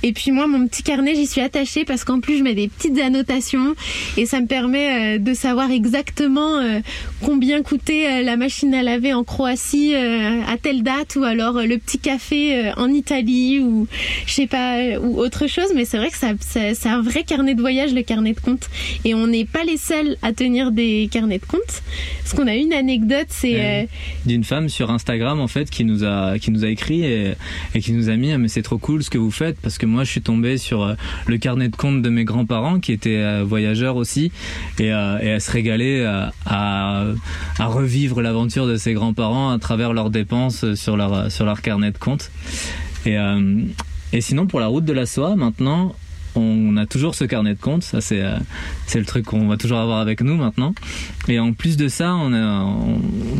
[0.03, 2.69] Et puis moi mon petit carnet, j'y suis attachée parce qu'en plus je mets des
[2.69, 3.75] petites annotations
[4.17, 6.81] et ça me permet euh, de savoir exactement euh,
[7.23, 11.99] combien coûtait la machine à laver en Croatie à telle date ou alors le petit
[11.99, 13.87] café en Italie ou
[14.27, 15.73] je sais pas ou autre chose.
[15.75, 18.69] Mais c'est vrai que ça, c'est un vrai carnet de voyage le carnet de compte
[19.05, 21.83] et on n'est pas les seuls à tenir des carnets de compte.
[22.23, 23.87] Parce qu'on a une anecdote, c'est euh,
[24.27, 27.35] d'une femme sur Instagram en fait qui nous a qui nous a écrit et,
[27.81, 30.05] qui nous a mis mais c'est trop cool ce que vous faites parce que moi
[30.05, 30.95] je suis tombé sur euh,
[31.27, 34.31] le carnet de compte de mes grands-parents qui étaient euh, voyageurs aussi
[34.79, 37.05] et, et à se régaler à,
[37.59, 41.91] à revivre l'aventure de ses grands-parents à travers leurs dépenses sur leur sur leur carnet
[41.91, 42.31] de compte.
[43.07, 43.17] Et
[44.13, 45.95] et sinon, pour la route de la soie, maintenant,
[46.39, 47.83] on a toujours ce carnet de compte.
[47.83, 48.37] Ça, c'est, euh,
[48.87, 50.75] c'est le truc qu'on va toujours avoir avec nous maintenant.
[51.29, 52.63] Et en plus de ça, on a,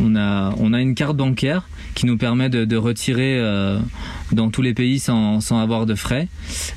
[0.03, 3.79] on a, on a une carte bancaire qui nous permet de, retirer euh,
[4.31, 6.27] dans tous les pays sans, sans avoir de frais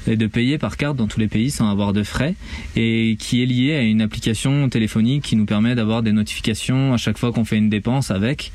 [0.08, 2.34] et de payer par carte dans tous les pays sans avoir de frais
[2.74, 6.96] et qui est liée à une application téléphonique qui nous permet d'avoir des notifications à
[6.96, 8.52] chaque fois qu'on fait une dépense avec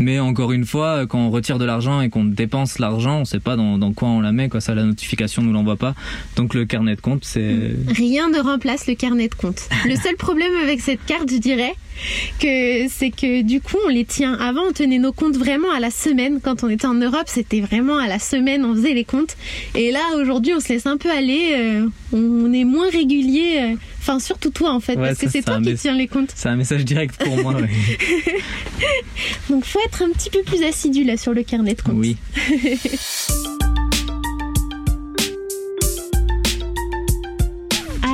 [0.00, 3.24] mais encore une fois, quand on retire de l'argent et qu'on dépense l'argent, on ne
[3.24, 4.60] sait pas dans, quoi on la met, quoi.
[4.60, 5.94] Ça, la notification nous l'envoie pas.
[6.36, 9.68] Donc le carnet de compte, c'est rien ne remplace le carnet de compte.
[9.86, 11.74] Le seul problème avec cette carte, je dirais,
[12.38, 14.34] que c'est que du coup, on les tient.
[14.34, 16.40] Avant, on tenait nos comptes vraiment à la semaine.
[16.42, 19.36] Quand on était en Europe, c'était vraiment à la semaine, on faisait les comptes.
[19.74, 21.52] Et là, aujourd'hui, on se laisse un peu aller.
[21.56, 23.58] euh, on est moins régulier.
[23.60, 25.94] euh, Enfin, surtout toi en fait, Ouais, parce que ça, c'est c'est toi qui tiens
[25.94, 26.30] les comptes.
[26.34, 27.52] C'est un message direct pour moi.
[27.54, 27.68] ouais.
[29.50, 31.96] Donc, faut être un petit peu plus assidu là sur le carnet de comptes.
[31.96, 32.16] Oui.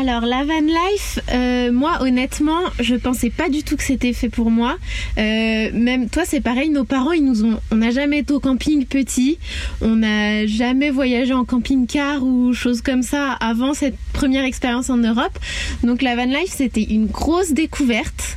[0.09, 4.29] Alors la van life, euh, moi honnêtement, je pensais pas du tout que c'était fait
[4.29, 4.77] pour moi.
[5.19, 6.69] Euh, même toi, c'est pareil.
[6.69, 9.41] Nos parents, ils nous ont, on n'a jamais été au camping petit,
[9.81, 14.99] on n'a jamais voyagé en camping-car ou choses comme ça avant cette première expérience en
[14.99, 15.37] Europe.
[15.83, 18.37] Donc la van life, c'était une grosse découverte.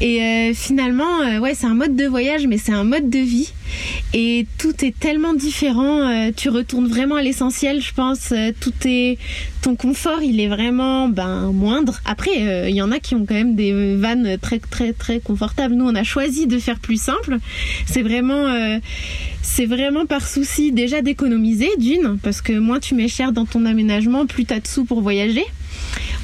[0.00, 3.18] Et euh, finalement, euh, ouais, c'est un mode de voyage, mais c'est un mode de
[3.18, 3.52] vie.
[4.12, 6.08] Et tout est tellement différent.
[6.08, 8.32] euh, tu retournes vraiment à l'essentiel, je pense.
[8.60, 9.18] tout est,
[9.62, 12.00] ton confort, il est vraiment ben moindre.
[12.04, 15.74] Après, il y en a qui ont quand même des vannes très très très confortables.
[15.74, 17.38] Nous, on a choisi de faire plus simple.
[17.86, 18.78] C'est vraiment,
[19.42, 23.64] c'est vraiment par souci déjà d'économiser d'une, parce que moins tu mets cher dans ton
[23.64, 25.44] aménagement, plus t'as de sous pour voyager.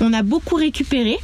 [0.01, 1.17] On a beaucoup récupéré.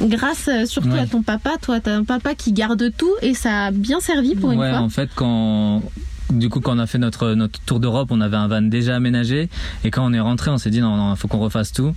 [0.00, 1.00] Grâce euh, surtout Ouais.
[1.00, 4.34] à ton papa, toi t'as un papa qui garde tout et ça a bien servi
[4.36, 4.78] pour une ouais, fois.
[4.80, 5.82] en fait, quand
[6.30, 8.96] du coup, quand on a fait notre notre tour d'Europe, on avait un van déjà
[8.96, 9.48] aménagé,
[9.84, 11.94] et quand on est rentré, on s'est dit non, non, faut qu'on refasse tout.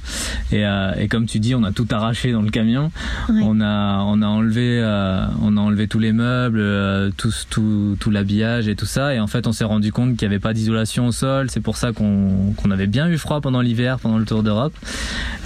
[0.52, 2.92] Et, euh, et comme tu dis, on a tout arraché dans le camion.
[3.30, 3.42] Ouais.
[3.44, 7.98] On a on a enlevé euh, on a enlevé tous les meubles, euh, tout tout
[8.00, 9.14] tout l'habillage et tout ça.
[9.16, 11.50] Et en fait, on s'est rendu compte qu'il n'y avait pas d'isolation au sol.
[11.50, 14.74] C'est pour ça qu'on qu'on avait bien eu froid pendant l'hiver, pendant le tour d'Europe.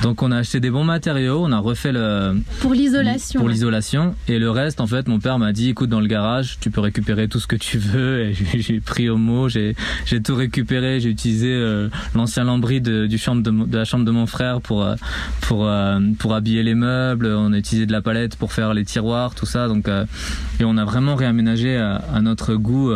[0.04, 3.40] Donc, on a acheté des bons matériaux, on a refait le Pour l'isolation.
[3.40, 3.54] pour ouais.
[3.54, 6.70] l'isolation et le reste en fait mon père m'a dit écoute dans le garage tu
[6.70, 9.76] peux récupérer tout ce que tu veux et j'ai pris au j'ai
[10.24, 14.26] tout récupéré j'ai utilisé euh, l'ancien lambris de, du chambre de, la chambre de mon
[14.26, 14.96] frère pour euh,
[15.42, 18.84] pour euh, pour habiller les meubles on a utilisé de la palette pour faire les
[18.84, 22.92] tiroirs tout ça donc et on a vraiment réaménagé à, à notre goût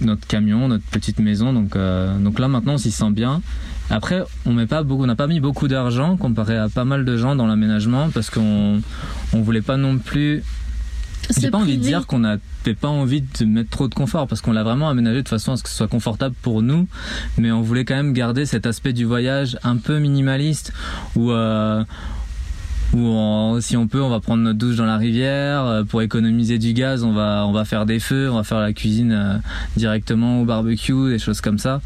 [0.00, 1.52] notre camion, notre petite maison.
[1.52, 3.42] Donc, donc là maintenant on s'y sent bien.
[3.90, 7.04] Après, on met pas beaucoup, on n'a pas mis beaucoup d'argent comparé à pas mal
[7.04, 8.80] de gens dans l'aménagement parce qu'on
[9.32, 10.42] on voulait pas non plus.
[11.38, 12.40] J'ai pas envie de dire qu'on n'avait
[12.80, 15.56] pas envie de mettre trop de confort parce qu'on l'a vraiment aménagé de façon à
[15.56, 16.86] ce que ce soit confortable pour nous,
[17.38, 20.72] mais on voulait quand même garder cet aspect du voyage un peu minimaliste
[21.16, 21.82] où euh,
[22.92, 25.64] où on- si on peut, on va prendre notre douche dans la rivière.
[25.64, 28.60] euh, Pour économiser du gaz, on va, on va faire des feux, on va faire
[28.60, 29.38] la cuisine euh,
[29.76, 31.80] directement au barbecue, des choses comme ça.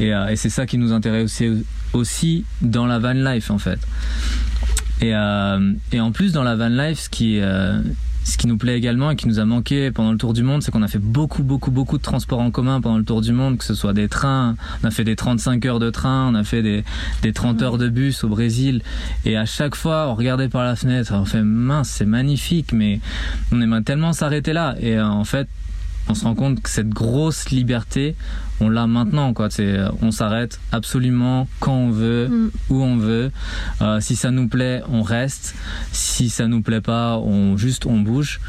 [0.00, 3.58] Et, euh, et c'est ça qui nous intéresse aussi, aussi dans la van life en
[3.58, 3.78] fait.
[5.02, 7.38] Et, euh, et en plus dans la van life, ce qui,
[8.26, 10.60] ce qui nous plaît également et qui nous a manqué pendant le tour du monde,
[10.60, 13.32] c'est qu'on a fait beaucoup, beaucoup, beaucoup de transports en commun pendant le tour du
[13.32, 16.34] monde, que ce soit des trains, on a fait des 35 heures de train, on
[16.34, 16.82] a fait des,
[17.22, 18.82] des 30 heures de bus au Brésil.
[19.24, 23.00] Et à chaque fois, on regardait par la fenêtre, on fait mince, c'est magnifique, mais
[23.52, 24.74] on aimerait tellement s'arrêter là.
[24.80, 25.46] Et euh, en fait,
[26.08, 28.16] on se rend compte que cette grosse liberté,
[28.60, 29.48] on l'a maintenant, quoi.
[29.50, 32.50] C'est, on s'arrête absolument quand on veut, Mm.
[32.70, 33.30] où on veut.
[33.82, 35.54] Euh, si ça nous plaît, on reste.
[35.92, 38.40] Si ça nous plaît pas, on juste on bouge.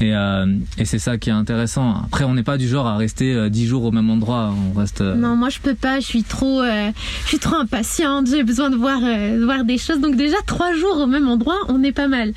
[0.00, 0.46] Et, euh,
[0.78, 1.94] et c'est ça qui est intéressant.
[2.04, 4.52] Après, on n'est pas du genre à rester euh, 10 jours au même endroit.
[4.74, 5.00] On reste.
[5.00, 8.70] euh, Non, moi je peux pas, je suis trop, je suis trop impatiente, j'ai besoin
[8.70, 10.00] de voir, de voir des choses.
[10.00, 12.32] Donc déjà trois jours au même endroit, on est pas mal.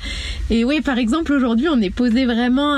[0.50, 2.76] Et oui, par exemple aujourd'hui, on est posé vraiment,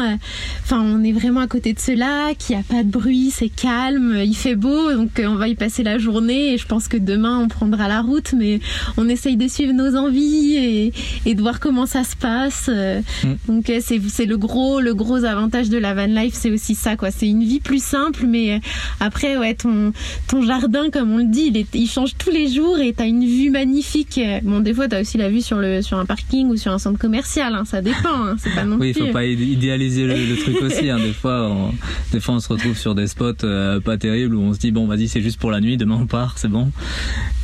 [0.64, 3.48] enfin on est vraiment à côté de ce lac, il a pas de bruit, c'est
[3.48, 6.54] calme, il fait beau, donc euh, on va y passer la journée.
[6.54, 8.60] Et je pense que demain on prendra la route, mais
[8.96, 10.92] on essaye de suivre nos envies et,
[11.26, 12.66] et de voir comment ça se passe.
[12.68, 13.00] euh.
[13.24, 13.28] Mm.
[13.48, 16.74] Donc euh, c'est c'est le gros, le gros avantage de la van life, c'est aussi
[16.74, 17.10] ça quoi.
[17.10, 18.60] C'est une vie plus simple, mais
[19.00, 19.92] après ouais ton
[20.28, 23.06] ton jardin, comme on le dit, il, est- il change tous les jours et t'as
[23.06, 24.20] une vue magnifique.
[24.42, 26.78] Bon, des fois, t'as aussi la vue sur, le, sur un parking ou sur un
[26.78, 27.54] centre commercial.
[27.54, 27.98] hein, ça dépend.
[28.08, 30.88] hein, c'est pas non Oui, il faut pas idé- idéaliser le, le truc aussi.
[30.90, 30.98] hein.
[30.98, 31.72] Des fois, on,
[32.12, 34.70] des fois, on se retrouve sur des spots euh, pas terribles où on se dit
[34.70, 35.76] bon, vas-y, c'est juste pour la nuit.
[35.76, 36.70] Demain, on part, c'est bon.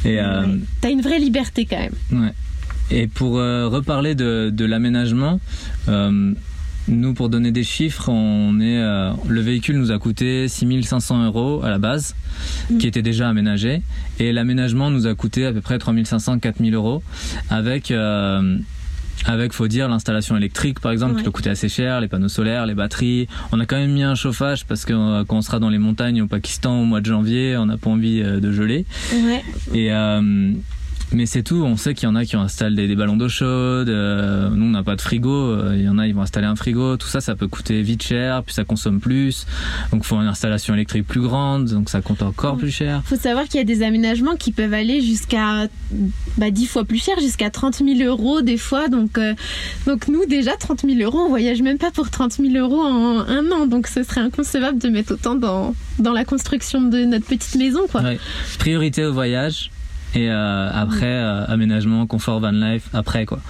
[0.05, 0.47] Et euh.
[0.81, 2.23] T'as une vraie liberté quand même.
[2.25, 2.33] Ouais.
[2.91, 5.41] Et pour euh, reparler de, de l'aménagement,
[5.89, 6.33] euh,
[6.89, 8.81] nous, pour donner des chiffres, on est,
[9.29, 12.15] le véhicule nous a coûté 6500 euros à la base,
[12.71, 12.79] Mm.
[12.79, 13.83] qui était déjà aménagé,
[14.21, 17.03] et l'aménagement nous a coûté à peu près 3500-4000 euros,
[17.51, 17.91] avec,
[19.25, 21.19] avec, faut dire, l'installation électrique, par exemple, Ouais.
[21.19, 23.27] qui peut coûter assez cher, les panneaux solaires, les batteries.
[23.53, 25.79] On a quand même mis un chauffage parce que euh, quand on sera dans les
[25.79, 28.85] montagnes au Pakistan au mois de janvier, on n'a pas envie euh, de geler.
[29.13, 29.43] Ouais.
[29.75, 30.53] Et, euh,
[31.13, 31.63] mais c'est tout.
[31.65, 33.89] On sait qu'il y en a qui installent des, des ballons d'eau chaude.
[33.89, 35.31] Euh, nous, on n'a pas de frigo.
[35.31, 36.97] Euh, il y en a, ils vont installer un frigo.
[36.97, 39.47] Tout ça, ça peut coûter vite cher, puis ça consomme plus.
[39.93, 43.03] Donc, il faut une installation électrique plus grande, donc ça coûte encore plus cher.
[43.05, 45.69] Il faut savoir qu'il y a des aménagements qui peuvent aller jusqu'à
[46.39, 48.89] bah, 10 fois plus cher, jusqu'à 30 000 euros des fois.
[48.89, 49.35] Donc, euh,
[49.87, 53.21] donc nous, déjà, 30 000 euros, on voyage même pas pour 30 000 euros en
[53.21, 53.67] un an.
[53.67, 57.87] Donc, ce serait inconcevable de mettre autant dans, dans la construction de notre petite maison.
[57.91, 58.03] Quoi.
[58.03, 58.19] Ouais.
[58.59, 59.71] Priorité au voyage
[60.15, 63.41] et euh, après euh, aménagement, confort, van life, après quoi.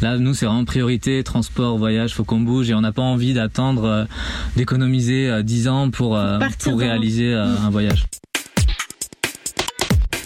[0.00, 3.34] Là, nous, c'est vraiment priorité, transport, voyage, faut qu'on bouge et on n'a pas envie
[3.34, 4.04] d'attendre, euh,
[4.56, 6.18] d'économiser euh, 10 ans pour,
[6.62, 8.04] pour réaliser un voyage.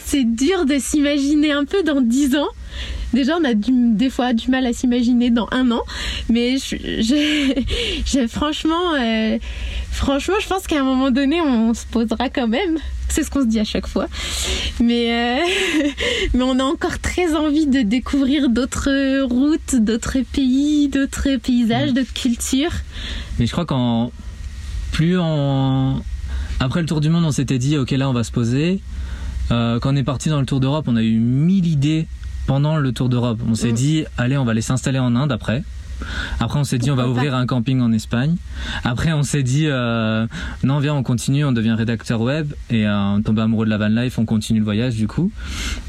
[0.05, 2.49] C'est dur de s'imaginer un peu dans 10 ans.
[3.14, 5.81] Déjà, on a du- des fois du mal à s'imaginer dans un an,
[6.31, 6.57] mais
[8.29, 8.93] franchement,
[9.91, 12.79] franchement, je pense qu'à un moment donné, on se posera quand même.
[13.12, 14.06] C'est ce qu'on se dit à chaque fois.
[14.80, 15.44] Mais, euh,
[16.34, 22.14] mais on a encore très envie de découvrir d'autres routes, d'autres pays, d'autres paysages, d'autres
[22.14, 22.72] cultures.
[23.38, 24.10] Mais je crois qu'en
[24.92, 26.02] plus en
[26.58, 28.80] après le tour du monde, on s'était dit ok là on va se poser.
[29.50, 32.06] Euh, quand on est parti dans le tour d'Europe, on a eu mille idées
[32.46, 33.40] pendant le tour d'Europe.
[33.48, 33.74] On s'est Mm.
[33.74, 35.62] dit allez on va aller s'installer en Inde après.
[36.40, 38.36] Après on s'est dit on va ouvrir un camping en Espagne.
[38.84, 40.26] Après on s'est dit euh,
[40.64, 43.78] non viens on continue, on devient rédacteur web et euh, on tombe amoureux de la
[43.78, 45.30] van life, on continue le voyage du coup.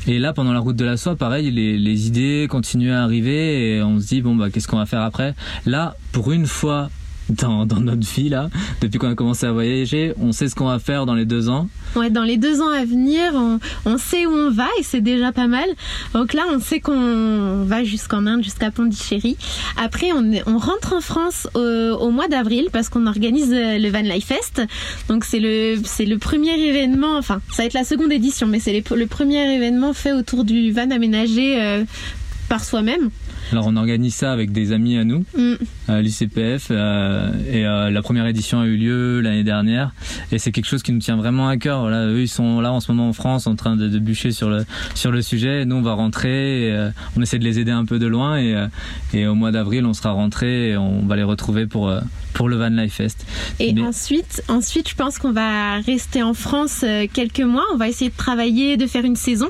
[0.07, 3.75] Et là pendant la route de la soie, pareil les, les idées continuent à arriver
[3.75, 5.35] et on se dit bon bah qu'est-ce qu'on va faire après?
[5.65, 6.89] Là pour une fois
[7.29, 8.49] dans, notre vie là,
[8.81, 11.49] depuis qu'on a commencé à voyager, on sait ce qu'on va faire dans les deux
[11.49, 11.67] ans.
[11.95, 15.01] Ouais, dans les deux ans à venir, on, on sait où on va et c'est
[15.01, 15.67] déjà pas mal.
[16.13, 19.37] Donc là, on sait qu'on va jusqu'en Inde, jusqu'à Pondichéry.
[19.77, 24.27] Après, on, rentre en France au, mois d'avril parce qu'on organise euh, le Van Life
[24.27, 24.61] Fest.
[25.09, 28.59] Donc c'est le c'est le premier événement, enfin ça va être la seconde édition, mais
[28.59, 31.83] c'est le premier événement fait autour du van aménagé euh,
[32.49, 33.09] par soi-même.
[33.51, 35.53] Alors on organise ça avec des amis à nous, Mm.
[35.87, 39.91] à l'ICPF, euh, et euh, la première édition a eu lieu l'année dernière,
[40.31, 41.81] et c'est quelque chose qui nous tient vraiment à cœur.
[41.81, 44.31] Voilà, eux ils sont là en ce moment en France en train de, de bûcher
[44.31, 44.65] sur le
[44.95, 45.61] sur le sujet.
[45.61, 48.07] Et nous on va rentrer, et, euh, on essaie de les aider un peu de
[48.07, 48.55] loin, et,
[49.13, 51.93] et au mois d'avril on sera rentré, et on va les retrouver pour
[52.33, 53.27] pour le Van Life Fest.
[53.59, 56.83] Et Mais- ensuite, ensuite, je pense qu'on va rester en France
[57.13, 57.63] quelques mois.
[57.75, 59.49] On va essayer de travailler, de faire une saison,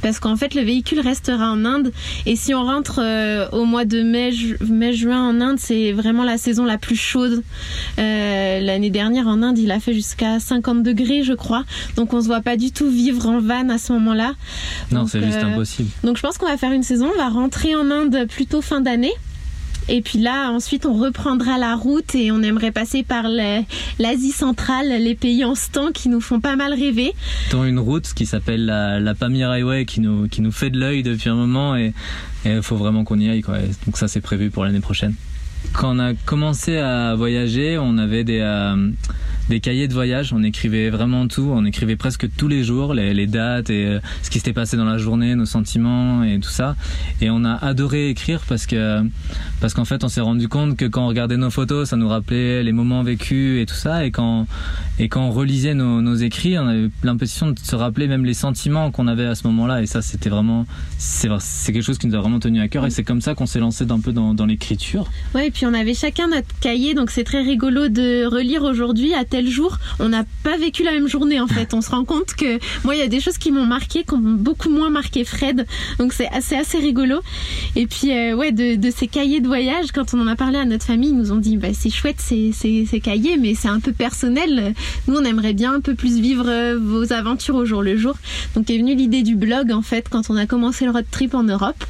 [0.00, 1.90] parce qu'en fait, le véhicule restera en Inde.
[2.26, 3.00] Et si on rentre
[3.30, 6.78] euh, au mois de mai, ju- mai, juin en Inde, c'est vraiment la saison la
[6.78, 7.42] plus chaude.
[7.98, 11.64] Euh, L'année dernière en Inde, il a fait jusqu'à 50 degrés, je crois.
[11.96, 14.34] Donc, on se voit pas du tout vivre en van à ce moment-là.
[14.92, 15.88] Non, c'est juste euh, impossible.
[16.04, 18.80] donc je pense qu'on va faire une saison, on va rentrer en Inde plutôt fin
[18.80, 19.12] d'année.
[19.88, 23.24] Et puis là, ensuite, on reprendra la route et on aimerait passer par
[23.98, 27.12] l'Asie centrale, les pays en stand qui nous font pas mal rêver.
[27.50, 31.34] Dans une route qui s'appelle la, Pamir Highway qui nous fait de l'œil depuis un
[31.34, 31.92] moment, et
[32.44, 33.42] il faut vraiment qu'on y aille.
[33.86, 35.14] Donc ça c'est prévu pour l'année prochaine.
[35.72, 38.90] Quand on a commencé à voyager, on avait des, euh,
[39.48, 43.14] des cahiers de voyage, on écrivait vraiment tout, on écrivait presque tous les jours les,
[43.14, 46.50] les dates et euh, ce qui s'était passé dans la journée, nos sentiments et tout
[46.50, 46.76] ça.
[47.20, 49.02] Et on a adoré écrire parce que
[49.60, 52.08] parce qu'en fait on s'est rendu compte que quand on regardait nos photos, ça nous
[52.08, 54.04] rappelait les moments vécus et tout ça.
[54.04, 54.46] Et quand
[54.98, 58.34] et quand on relisait nos, nos écrits, on avait l'impression de se rappeler même les
[58.34, 59.82] sentiments qu'on avait à ce moment-là.
[59.82, 60.66] Et ça, c'était vraiment
[60.98, 62.86] c'est quelque chose qui nous a vraiment tenu à cœur.
[62.86, 65.10] Et c'est comme ça qu'on s'est lancé un peu dans, dans l'écriture.
[65.34, 69.14] Ouais, et puis on avait chacun notre cahier, donc c'est très rigolo de relire aujourd'hui
[69.14, 69.78] à tel jour.
[69.98, 71.74] On n'a pas vécu la même journée en fait.
[71.74, 74.14] On se rend compte que moi, il y a des choses qui m'ont marqué, qui
[74.14, 75.66] ont beaucoup moins marqué Fred.
[75.98, 77.20] Donc c'est assez, assez rigolo.
[77.76, 80.58] Et puis euh, ouais, de, de ces cahiers de voyage, quand on en a parlé
[80.58, 83.54] à notre famille, ils nous ont dit bah, c'est chouette ces, ces, ces cahiers, mais
[83.54, 84.74] c'est un peu personnel.
[85.06, 88.14] Nous, on aimerait bien un peu plus vivre euh, vos aventures au jour le jour.
[88.54, 91.34] Donc est venue l'idée du blog en fait quand on a commencé le road trip
[91.34, 91.84] en Europe.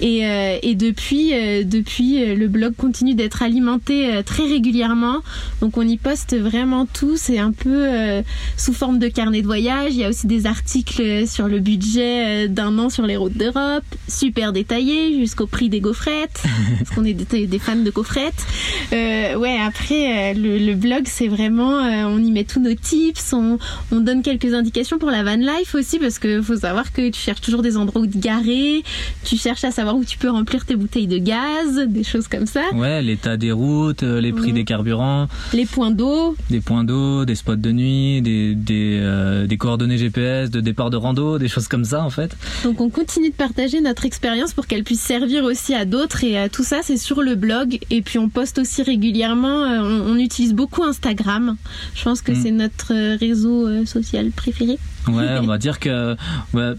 [0.00, 5.18] Et, euh, et depuis, euh, depuis le blog continue d'être alimenté euh, très régulièrement.
[5.60, 7.16] Donc on y poste vraiment tout.
[7.16, 8.22] C'est un peu euh,
[8.56, 9.92] sous forme de carnet de voyage.
[9.92, 13.16] Il y a aussi des articles euh, sur le budget euh, d'un an sur les
[13.16, 16.42] routes d'Europe, super détaillés jusqu'au prix des gaufrettes,
[16.78, 18.44] parce qu'on est des, fans de gaufrettes.
[18.92, 22.74] Euh, ouais, après euh, le, le blog c'est vraiment, euh, on y met tous nos
[22.74, 23.58] tips, on,
[23.92, 27.20] on donne quelques indications pour la van life aussi, parce que faut savoir que tu
[27.20, 28.82] cherches toujours des endroits où te garer,
[29.24, 32.46] tu cherches à savoir où tu peux remplir tes bouteilles de gaz, des choses comme
[32.46, 36.36] ça, Ouais, l'état des routes, euh, les prix des carburants, les points d'eau.
[36.50, 40.90] des points d'eau, des spots de nuit, des des, euh, des coordonnées GPS de départ
[40.90, 42.36] de rando, des choses comme ça en fait.
[42.64, 46.38] Donc on continue de partager notre expérience pour qu'elle puisse servir aussi à d'autres et
[46.38, 50.12] euh, tout ça c'est sur le blog et puis on poste aussi régulièrement, euh, on,
[50.12, 51.56] on utilise beaucoup Instagram.
[51.94, 52.40] Je pense que Mm.
[52.42, 54.78] c'est notre réseau social préféré.
[55.08, 56.14] Ouais, on va dire que
[56.54, 56.72] ouais,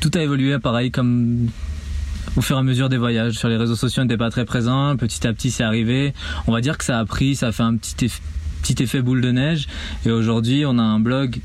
[0.00, 1.48] tout a évolué pareil comme
[2.36, 3.34] au fur et à mesure des voyages.
[3.34, 4.96] Sur les réseaux sociaux, on n'était pas très présent.
[4.96, 6.14] Petit à petit, c'est arrivé.
[6.46, 8.22] On va dire que ça a pris, ça a fait un petit effet,
[8.62, 9.66] petit effet boule de neige.
[10.06, 11.40] Et aujourd'hui, on a un blog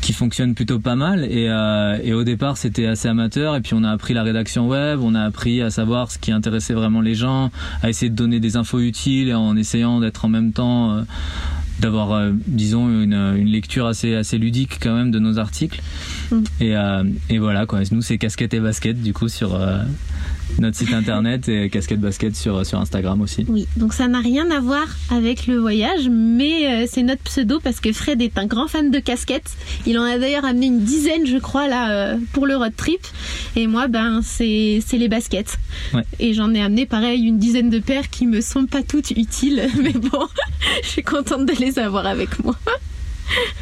[0.00, 3.74] qui fonctionne plutôt pas mal et, euh, et au départ c'était assez amateur et puis
[3.74, 7.00] on a appris la rédaction web on a appris à savoir ce qui intéressait vraiment
[7.00, 7.50] les gens
[7.82, 11.02] à essayer de donner des infos utiles en essayant d'être en même temps euh,
[11.80, 15.80] d'avoir euh, disons une, une, lecture assez assez ludique quand même de nos articles
[16.30, 16.42] mm.
[16.60, 19.82] et, euh, et voilà quoi nous c'est casquette et basket du coup sur euh,
[20.58, 23.44] notre site internet et casquette basket sur, sur Instagram aussi.
[23.48, 27.60] Oui, donc ça n'a rien à voir avec le voyage, mais euh, c'est notre pseudo
[27.62, 29.56] parce que Fred est un grand fan de casquettes.
[29.86, 33.00] Il en a d'ailleurs amené une dizaine, je crois, là, euh, pour le road trip.
[33.56, 35.58] Et moi, ben, c'est les baskets.
[35.94, 36.02] Ouais.
[36.18, 39.68] Et j'en ai amené, pareil, une dizaine de paires qui me sont pas toutes utiles,
[39.82, 40.26] mais bon,
[40.82, 42.56] je suis contente de les avoir avec moi.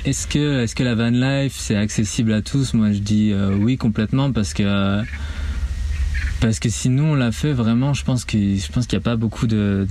[0.05, 2.73] Est-ce que, est -ce que la van life, c'est accessible à tous?
[2.73, 5.03] Moi, je dis euh, oui, complètement, parce que
[6.41, 9.03] parce que si nous on l'a fait vraiment, je pense que je pense qu'il n'y
[9.03, 9.87] a pas beaucoup de,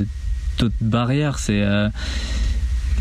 [0.58, 1.40] d'autres barrières.
[1.40, 1.90] C'est euh,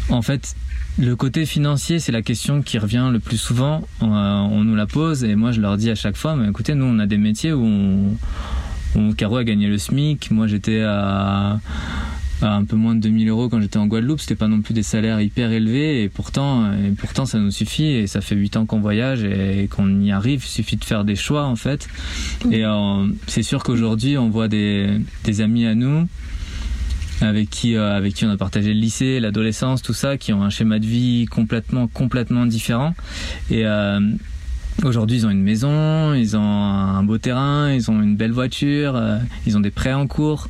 [0.09, 0.55] en fait
[0.99, 3.86] le côté financier, c'est la question qui revient le plus souvent.
[4.01, 6.49] On, euh, on, nous la pose et moi je leur dis à chaque fois, mais
[6.49, 8.16] écoutez, nous on a des métiers où on,
[8.95, 11.61] on Caro a gagné le SMIC, moi j'étais à
[12.43, 14.20] un peu moins de 2000 euros quand j'étais en Guadeloupe.
[14.20, 17.85] C'était pas non plus des salaires hyper élevés et pourtant, et pourtant ça nous suffit
[17.85, 20.43] et ça fait 8 ans qu'on voyage et, qu'on y arrive.
[20.45, 21.89] Il suffit de faire des choix en fait.
[22.51, 26.09] Et euh, c'est sûr qu'aujourd'hui on voit des, des amis à nous
[27.20, 30.43] avec qui euh, avec qui on a partagé le lycée, l'adolescence, tout ça, qui ont
[30.43, 32.95] un schéma de vie complètement complètement différent
[33.51, 34.01] et euh,
[34.82, 39.01] Aujourd'hui, ils ont une maison, ils ont un beau terrain, ils ont une belle voiture,
[39.47, 40.49] ils ont des prêts en cours.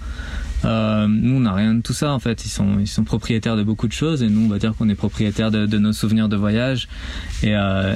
[0.65, 2.45] Euh, nous, on n'a rien de tout ça en fait.
[2.45, 5.51] Ils sont, propriétaires de beaucoup de choses et nous, on va dire qu'on est propriétaires
[5.51, 6.89] de, de, nos souvenirs de voyage.
[7.43, 7.95] Et, euh,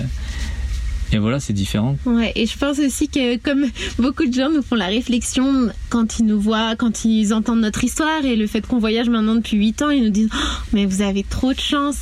[1.12, 1.96] et voilà, c'est différent.
[2.04, 3.66] Ouais, et je pense aussi que comme
[3.98, 7.82] beaucoup de gens nous font la réflexion quand ils nous voient, quand ils entendent notre
[7.82, 10.84] histoire et le fait qu'on voyage maintenant depuis 8 ans, ils nous disent oh, mais
[10.84, 11.96] vous avez trop de chance.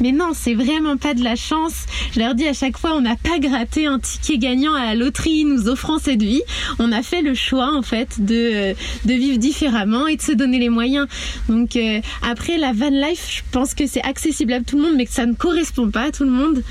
[0.00, 1.86] Mais non, c'est vraiment pas de la chance.
[2.12, 4.94] Je leur dis à chaque fois, on n'a pas gratté un ticket gagnant à la
[4.94, 6.42] loterie nous offrant cette vie.
[6.78, 10.58] On a fait le choix en fait de de vivre différemment et de se donner
[10.58, 11.06] les moyens.
[11.48, 14.94] Donc euh, après la van life, je pense que c'est accessible à tout le monde,
[14.96, 16.62] mais que ça ne correspond pas à tout le monde.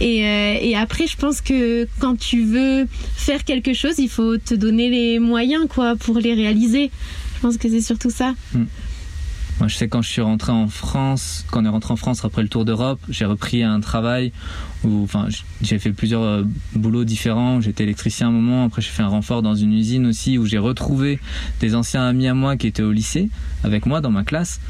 [0.00, 4.36] Et, euh, et après, je pense que quand tu veux faire quelque chose, il faut
[4.38, 6.90] te donner les moyens quoi pour les réaliser.
[7.36, 8.34] Je pense que c'est surtout ça.
[8.52, 8.64] Mm.
[9.60, 12.24] Moi, je sais quand je suis rentré en France, quand on est rentré en France
[12.24, 14.32] après le Tour d'Europe, j'ai repris un travail
[14.82, 15.28] où, enfin,
[15.62, 16.42] j'ai fait plusieurs euh,
[16.74, 17.60] boulots différents.
[17.60, 20.46] J'étais électricien à un moment, après j'ai fait un renfort dans une usine aussi où
[20.46, 21.20] j'ai retrouvé
[21.60, 23.30] des anciens amis à moi qui étaient au lycée
[23.62, 24.60] avec moi dans ma classe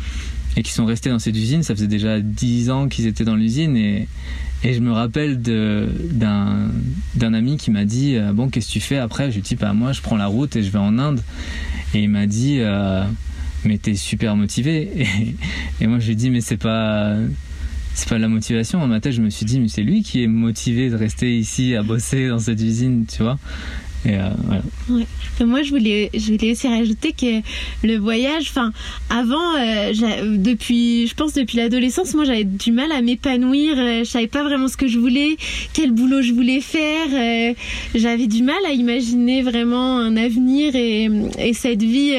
[0.56, 1.62] et qui sont restés dans cette usine.
[1.62, 4.08] Ça faisait déjà dix ans qu'ils étaient dans l'usine et,
[4.64, 6.70] je me rappelle d'un
[7.20, 9.30] ami qui m'a dit euh, Bon, qu'est-ce que tu fais après?
[9.30, 11.20] Je lui dis Bah, moi, je prends la route et je vais en Inde.
[11.92, 13.04] Et il m'a dit euh,
[13.66, 15.06] Mais t'es super motivé.
[15.82, 17.14] Et, moi, je lui dit Mais c'est pas.
[17.92, 18.80] C'est pas la motivation.
[18.80, 21.38] Dans ma tête, je me suis dit, mais c'est lui qui est motivé de rester
[21.38, 23.38] ici à bosser dans cette usine, tu vois?
[24.06, 24.62] Et euh, voilà.
[24.90, 25.46] Ouais.
[25.46, 27.40] moi, je voulais, je voulais aussi rajouter que
[27.86, 28.72] le voyage, enfin,
[29.08, 29.92] avant, euh,
[30.36, 33.74] depuis, je pense depuis l'adolescence, moi, j'avais du mal à m'épanouir.
[33.78, 35.36] Euh, je savais pas vraiment ce que je voulais,
[35.72, 37.06] quel boulot je voulais faire.
[37.12, 37.54] Euh,
[37.94, 42.14] j'avais du mal à imaginer vraiment un avenir et, et cette vie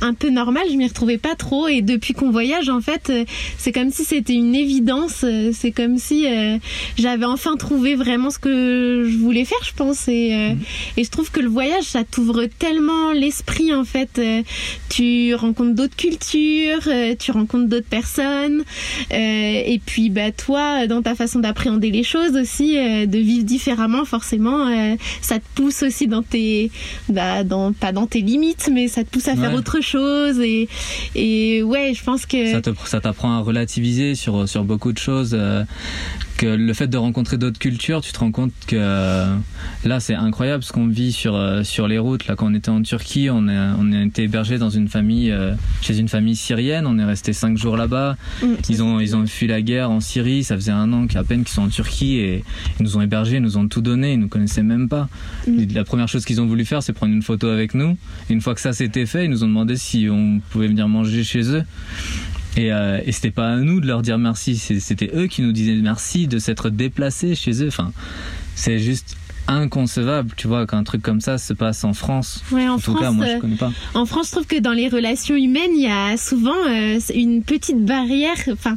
[0.00, 0.64] un peu normale.
[0.70, 1.68] Je m'y retrouvais pas trop.
[1.68, 3.12] Et depuis qu'on voyage, en fait,
[3.56, 5.24] c'est comme si c'était une évidence.
[5.52, 6.26] C'est comme si
[6.98, 10.08] j'avais enfin trouvé vraiment ce que je voulais faire, je pense.
[10.08, 10.54] Et,
[10.96, 14.18] et je trouve que le voyage, ça t'ouvre tellement l'esprit en fait.
[14.18, 14.42] Euh,
[14.88, 18.62] tu rencontres d'autres cultures, euh, tu rencontres d'autres personnes,
[19.12, 24.04] euh, et puis bah toi, dans ta façon d'appréhender les choses aussi, de vivre différemment,
[24.04, 24.66] forcément,
[25.20, 26.70] ça te pousse aussi dans tes,
[27.08, 30.40] bah, dans pas dans tes limites, mais ça te pousse à faire autre chose.
[30.40, 30.68] Et
[31.14, 34.98] et ouais, je pense que Ça te- ça t'apprend à relativiser sur, sur beaucoup de
[34.98, 35.36] choses.
[36.42, 39.32] Que le fait de rencontrer d'autres cultures, tu te rends compte que euh,
[39.84, 42.26] là c'est incroyable ce qu'on vit sur euh, sur les routes.
[42.26, 45.30] Là quand on était en Turquie, on a on a été hébergé dans une famille
[45.30, 46.84] euh, chez une famille syrienne.
[46.88, 48.16] On est resté cinq jours là-bas.
[48.42, 48.46] Mm.
[48.68, 50.42] Ils ont ils ont fui la guerre en Syrie.
[50.42, 52.42] Ça faisait un an qu'à peine qu'ils sont en Turquie et
[52.80, 54.14] ils nous ont hébergés, ils nous ont tout donné.
[54.14, 55.08] Ils nous connaissaient même pas.
[55.46, 55.66] Mm.
[55.74, 57.96] La première chose qu'ils ont voulu faire, c'est prendre une photo avec nous.
[58.28, 60.88] Et une fois que ça s'était fait, ils nous ont demandé si on pouvait venir
[60.88, 61.62] manger chez eux.
[62.56, 65.52] Et, euh, et c'était pas à nous de leur dire merci, c'était eux qui nous
[65.52, 67.68] disaient merci de s'être déplacés chez eux.
[67.68, 67.92] Enfin,
[68.54, 69.16] c'est juste
[69.48, 72.42] inconcevable, tu vois, qu'un truc comme ça se passe en France.
[72.50, 73.72] Ouais, en, En France, tout cas, moi, euh, je connais pas.
[73.94, 77.42] En France, je trouve que dans les relations humaines, il y a souvent euh, une
[77.42, 78.36] petite barrière.
[78.50, 78.76] Enfin,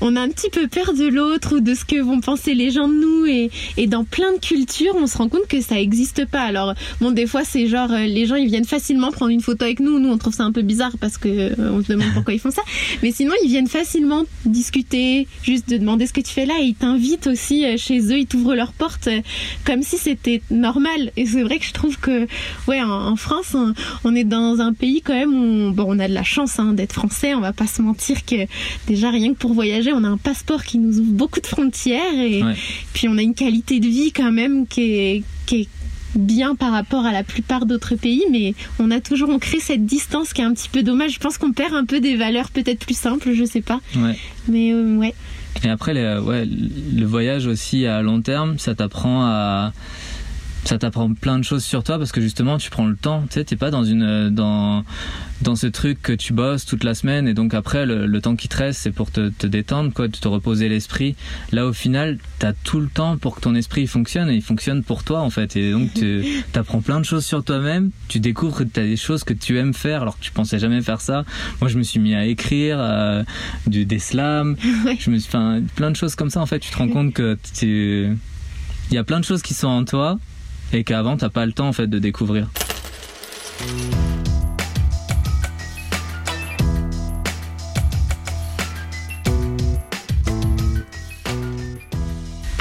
[0.00, 2.70] on a un petit peu peur de l'autre ou de ce que vont penser les
[2.70, 3.26] gens de nous.
[3.26, 6.42] Et, et dans plein de cultures, on se rend compte que ça n'existe pas.
[6.42, 9.64] Alors, bon, des fois, c'est genre, euh, les gens, ils viennent facilement prendre une photo
[9.64, 9.98] avec nous.
[9.98, 12.40] Nous, on trouve ça un peu bizarre parce que euh, on se demande pourquoi ils
[12.40, 12.62] font ça.
[13.02, 16.54] Mais sinon, ils viennent facilement discuter, juste de demander ce que tu fais là.
[16.60, 19.20] Et ils t'invitent aussi euh, chez eux, ils t'ouvrent leurs portes euh,
[19.64, 21.10] comme si c'était normal.
[21.16, 22.26] Et c'est vrai que je trouve que,
[22.68, 25.84] ouais, en, en France, on, on est dans un pays quand même où on, bon,
[25.88, 27.34] on a de la chance hein, d'être français.
[27.34, 28.46] On va pas se mentir que
[28.86, 32.14] déjà rien que pour voyager, on a un passeport qui nous ouvre beaucoup de frontières
[32.18, 32.54] et Ouais.
[32.92, 35.68] puis on a une qualité de vie quand même qui est, qui est
[36.14, 39.84] bien par rapport à la plupart d'autres pays, mais on a toujours on crée cette
[39.84, 41.12] distance qui est un petit peu dommage.
[41.14, 44.16] Je pense qu'on perd un peu des valeurs peut-être plus simples, je sais pas, Ouais.
[44.48, 45.14] mais euh, ouais.
[45.64, 49.72] Et après, ouais, le voyage aussi à long terme, ça t'apprend à.
[50.66, 53.34] Ça t'apprend plein de choses sur toi parce que justement tu prends le temps, tu
[53.34, 54.84] sais, t'es pas dans une dans
[55.42, 58.34] dans ce truc que tu bosses toute la semaine et donc après le, le temps
[58.36, 61.14] qui te reste c'est pour te, te détendre quoi, te reposer l'esprit.
[61.52, 64.82] Là au final t'as tout le temps pour que ton esprit fonctionne et il fonctionne
[64.82, 68.58] pour toi en fait et donc tu apprends plein de choses sur toi-même, tu découvres
[68.58, 71.24] que t'as des choses que tu aimes faire alors que tu pensais jamais faire ça.
[71.60, 73.22] Moi je me suis mis à écrire euh,
[73.66, 74.96] du des slams, Ouais.
[74.98, 75.30] je me suis,
[75.74, 76.40] plein de choses comme ça.
[76.40, 78.08] En fait, tu te rends compte que tu,
[78.90, 80.18] il y a plein de choses qui sont en toi
[80.72, 82.48] et qu'avant t'as pas le temps en fait de découvrir.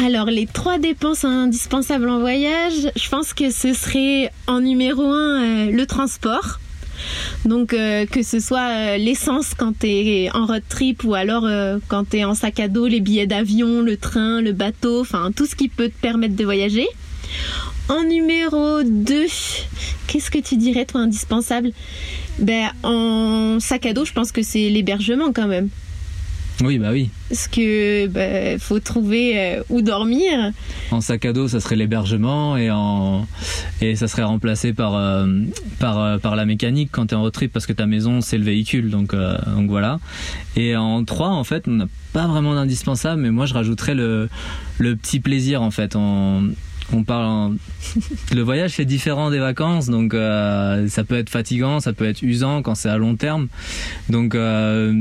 [0.06, 5.42] Alors les trois dépenses indispensables en voyage, je pense que ce serait en numéro un
[5.42, 6.60] euh, le transport.
[7.44, 11.50] Donc euh, que ce soit euh, l'essence quand t'es en road trip ou alors
[11.88, 15.48] quand t'es en sac à dos, les billets d'avion, le train, le bateau, enfin tout
[15.48, 16.88] ce qui peut te permettre de voyager.
[17.88, 19.26] En numéro 2,
[20.08, 21.70] qu'est-ce que tu dirais toi indispensable?
[22.40, 25.70] Ben en sac à dos, je pense que c'est l'hébergement quand même.
[26.64, 27.10] Oui, bah oui.
[27.30, 30.52] Parce que ben, faut trouver euh, où dormir.
[30.90, 33.28] En sac à dos, ça serait l'hébergement et en
[33.82, 35.28] et ça serait remplacé par euh,
[35.80, 38.38] par euh, par la mécanique quand t'es en road trip parce que ta maison c'est
[38.38, 40.00] le véhicule donc euh, donc voilà.
[40.56, 44.30] Et en 3 en fait, on n'a pas vraiment d'indispensable mais moi je rajouterais le
[44.80, 45.96] le petit plaisir en fait.
[45.96, 46.50] On
[46.94, 47.54] on parle en-
[48.34, 52.22] le voyage c'est différent des vacances donc euh, ça peut être fatigant, ça peut être
[52.22, 53.48] usant quand c'est à long terme.
[54.10, 54.94] Donc euh,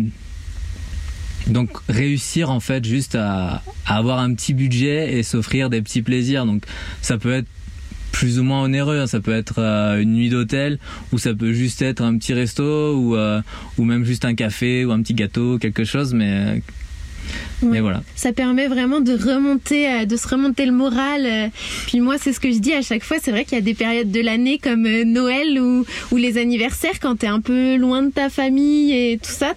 [1.47, 6.47] donc réussir en fait juste à, avoir un petit budget et s'offrir des petits plaisirs.
[6.47, 6.65] Donc
[7.03, 7.49] ça peut être
[8.13, 9.07] plus ou moins onéreux, hein.
[9.07, 10.79] ça peut être euh, une nuit d'hôtel
[11.13, 13.17] ou ça peut juste être un petit resto ou
[13.77, 16.63] ou même juste un café ou un petit gâteau, quelque chose mais
[17.63, 18.03] voilà.
[18.15, 21.27] Ça permet vraiment de remonter, euh, de se remonter le moral.
[21.27, 21.49] euh.
[21.87, 23.17] Puis moi, c'est ce que je dis à chaque fois.
[23.23, 26.39] C'est vrai qu'il y a des périodes de l'année comme euh, Noël ou, ou les
[26.39, 29.55] anniversaires quand t'es un peu loin de ta famille et tout ça.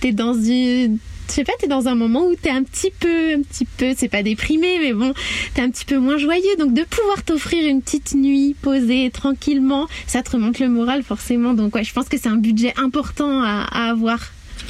[0.00, 3.32] T'es dans une je sais pas, t'es dans un moment où t'es un petit peu,
[3.32, 5.14] un petit peu, c'est pas déprimé, mais bon,
[5.54, 6.56] t'es un petit peu moins joyeux.
[6.58, 11.54] Donc de pouvoir t'offrir une petite nuit posée tranquillement, ça te remonte le moral forcément.
[11.54, 14.20] Donc ouais, je pense que c'est un budget important à, à avoir,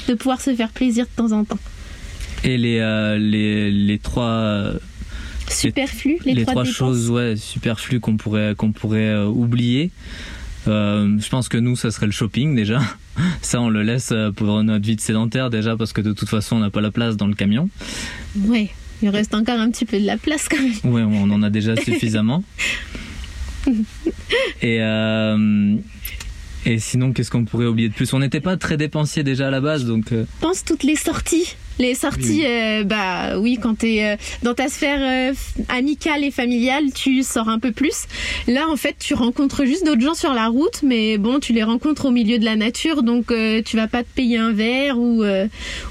[0.07, 1.59] de pouvoir se faire plaisir de temps en temps.
[2.45, 4.79] Et les euh, les les trois euh,
[5.49, 9.91] Superflu, les, les trois, choses ouais superflues qu'on pourrait qu'on pourrait euh, oublier.
[10.69, 12.81] Euh, je pense que nous, ça serait le shopping déjà.
[13.43, 16.57] Ça, on le laisse pour notre vie de sédentaire déjà parce que de toute façon,
[16.57, 17.69] on n'a pas la place dans le camion.
[18.47, 18.71] Ouais,
[19.03, 20.95] il reste encore un petit peu de la place quand même.
[20.95, 22.43] Ouais, on en a déjà suffisamment.
[24.63, 25.77] Et euh,
[26.65, 28.13] et sinon, qu'est-ce qu'on pourrait oublier de plus?
[28.15, 31.57] On n'était pas très dépensier déjà à la base, donc Pense toutes les sorties.
[31.79, 35.35] Les sorties, Oui, euh, bah oui, quand t'es euh, dans ta sphère euh,
[35.69, 38.07] amicale et familiale, tu sors un peu plus.
[38.47, 41.63] Là, en fait, tu rencontres juste d'autres gens sur la route, mais bon, tu les
[41.63, 44.99] rencontres au milieu de la nature, donc euh, tu vas pas te payer un verre
[44.99, 45.23] ou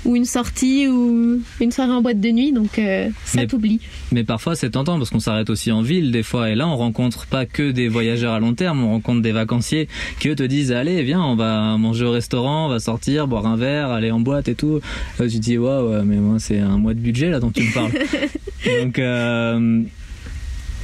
[0.05, 2.79] ou une sortie ou une soirée en boîte de nuit, donc
[3.25, 3.79] ça t'oublie.
[4.11, 6.49] mais parfois c'est tentant parce qu'on s'arrête aussi en ville des fois.
[6.49, 9.87] Et là, on rencontre pas que des voyageurs à long terme, on rencontre des vacanciers
[10.19, 13.45] qui eux te disent allez, viens, on va manger au restaurant, on va sortir, boire
[13.45, 14.79] un verre, aller en boîte et tout.
[15.17, 17.73] Tu te dis ouais, mais moi c'est un mois de budget là dont tu me
[17.73, 17.91] parles.
[18.83, 19.83] donc euh,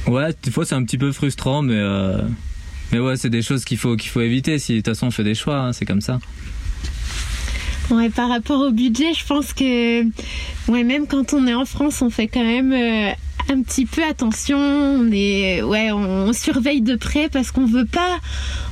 [0.06, 2.18] ouais, des fois c'est un petit peu frustrant, mais euh,
[2.92, 4.58] mais ouais, c'est des choses qu'il faut qu'il faut éviter.
[4.58, 6.18] Si de toute façon on fait des choix, hein, c'est comme ça.
[7.90, 10.02] Ouais, par rapport au budget, je pense que
[10.70, 13.10] ouais, même quand on est en France, on fait quand même euh,
[13.50, 14.58] un petit peu attention.
[14.58, 18.18] On est ouais, on, on surveille de près parce qu'on veut pas.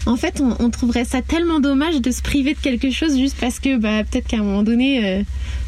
[0.04, 3.36] En fait, on, on trouverait ça tellement dommage de se priver de quelque chose juste
[3.40, 5.22] parce que bah peut-être qu'à un moment donné, euh,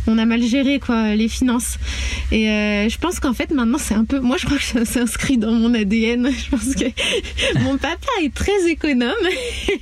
[0.08, 1.78] on a mal géré quoi les finances.
[2.32, 5.00] Et euh, je pense qu'en fait maintenant c'est un peu, moi je crois que c'est
[5.00, 6.28] inscrit dans mon ADN.
[6.38, 6.84] Je pense que
[7.60, 9.12] mon papa est très économe,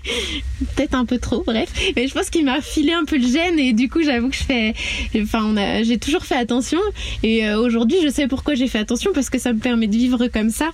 [0.75, 1.69] peut-être un peu trop, bref.
[1.95, 4.37] Mais je pense qu'il m'a filé un peu le gène et du coup j'avoue que
[4.37, 4.75] je fais,
[5.21, 6.81] enfin a, j'ai toujours fait attention
[7.23, 9.97] et euh, aujourd'hui je sais pourquoi j'ai fait attention parce que ça me permet de
[9.97, 10.71] vivre comme ça.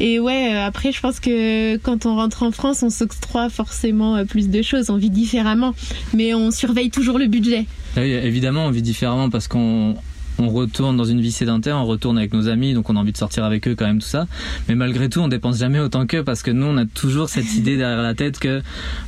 [0.00, 4.24] Et ouais, euh, après je pense que quand on rentre en France on s'octroie forcément
[4.26, 5.74] plus de choses, on vit différemment,
[6.14, 7.66] mais on surveille toujours le budget.
[7.96, 9.96] Ah évidemment, on vit différemment parce qu'on
[10.38, 13.12] on retourne dans une vie sédentaire, on retourne avec nos amis, donc on a envie
[13.12, 14.26] de sortir avec eux quand même tout ça.
[14.68, 17.54] Mais malgré tout, on dépense jamais autant qu'eux parce que nous, on a toujours cette
[17.56, 18.62] idée derrière la tête que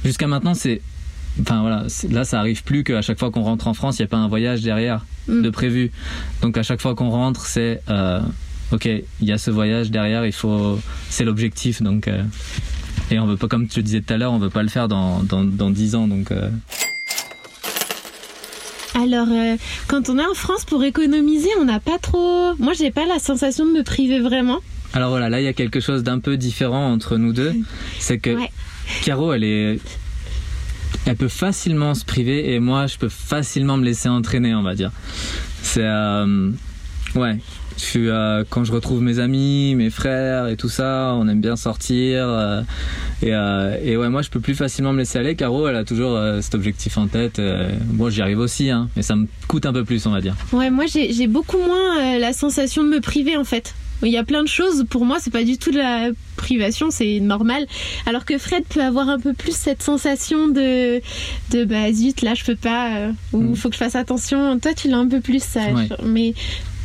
[0.04, 0.80] jusqu'à maintenant, c'est
[1.40, 4.04] Enfin voilà, là ça arrive plus qu'à chaque fois qu'on rentre en France, il n'y
[4.04, 5.42] a pas un voyage derrière mm.
[5.42, 5.90] de prévu.
[6.42, 8.20] Donc à chaque fois qu'on rentre, c'est euh,
[8.70, 10.78] ok, il y a ce voyage derrière, il faut,
[11.10, 11.82] c'est l'objectif.
[11.82, 12.22] Donc euh,
[13.10, 14.68] et on veut pas, comme tu le disais tout à l'heure, on veut pas le
[14.68, 16.06] faire dans dans, dans 10 ans.
[16.06, 16.48] Donc euh,
[18.94, 19.56] alors, euh,
[19.88, 22.54] quand on est en France pour économiser, on n'a pas trop.
[22.58, 24.60] Moi, j'ai pas la sensation de me priver vraiment.
[24.92, 27.52] Alors voilà, là, il y a quelque chose d'un peu différent entre nous deux.
[27.98, 28.36] C'est que
[29.04, 29.80] Caro, elle est.
[31.06, 34.74] Elle peut facilement se priver et moi, je peux facilement me laisser entraîner, on va
[34.74, 34.92] dire.
[35.62, 35.82] C'est.
[35.84, 36.50] Euh,
[37.16, 37.38] ouais,
[37.76, 41.56] je euh, quand je retrouve mes amis, mes frères et tout ça, on aime bien
[41.56, 42.26] sortir.
[42.28, 42.62] Euh,
[43.22, 45.34] et, euh, et, ouais, moi je peux plus facilement me laisser aller.
[45.34, 47.40] Caro, elle a toujours cet objectif en tête.
[47.92, 50.34] moi j'y arrive aussi, hein, mais ça me coûte un peu plus, on va dire.
[50.52, 53.74] Ouais, moi j'ai beaucoup moins la sensation de me priver en fait.
[54.02, 56.90] Il y a plein de choses, pour moi, c'est pas du tout de la privation,
[56.90, 57.66] c'est normal.
[58.04, 61.00] Alors que Fred peut avoir un peu plus cette sensation de,
[61.52, 63.56] de bah zut, là je peux pas, ou il mm.
[63.56, 64.58] faut que je fasse attention.
[64.58, 65.60] Toi, tu l'as un peu plus, ça.
[66.04, 66.34] Mais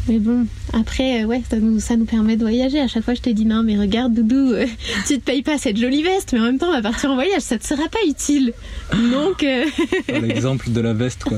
[0.07, 2.79] mais bon, après, euh, ouais, ça nous, ça nous permet de voyager.
[2.79, 4.65] À chaque fois, je t'ai dit non, mais regarde, Doudou, euh,
[5.07, 7.15] tu te payes pas cette jolie veste, mais en même temps, on va partir en
[7.15, 8.53] voyage, ça te sera pas utile.
[8.93, 9.43] Donc.
[9.43, 9.65] Euh...
[10.07, 11.37] L'exemple de la veste, quoi.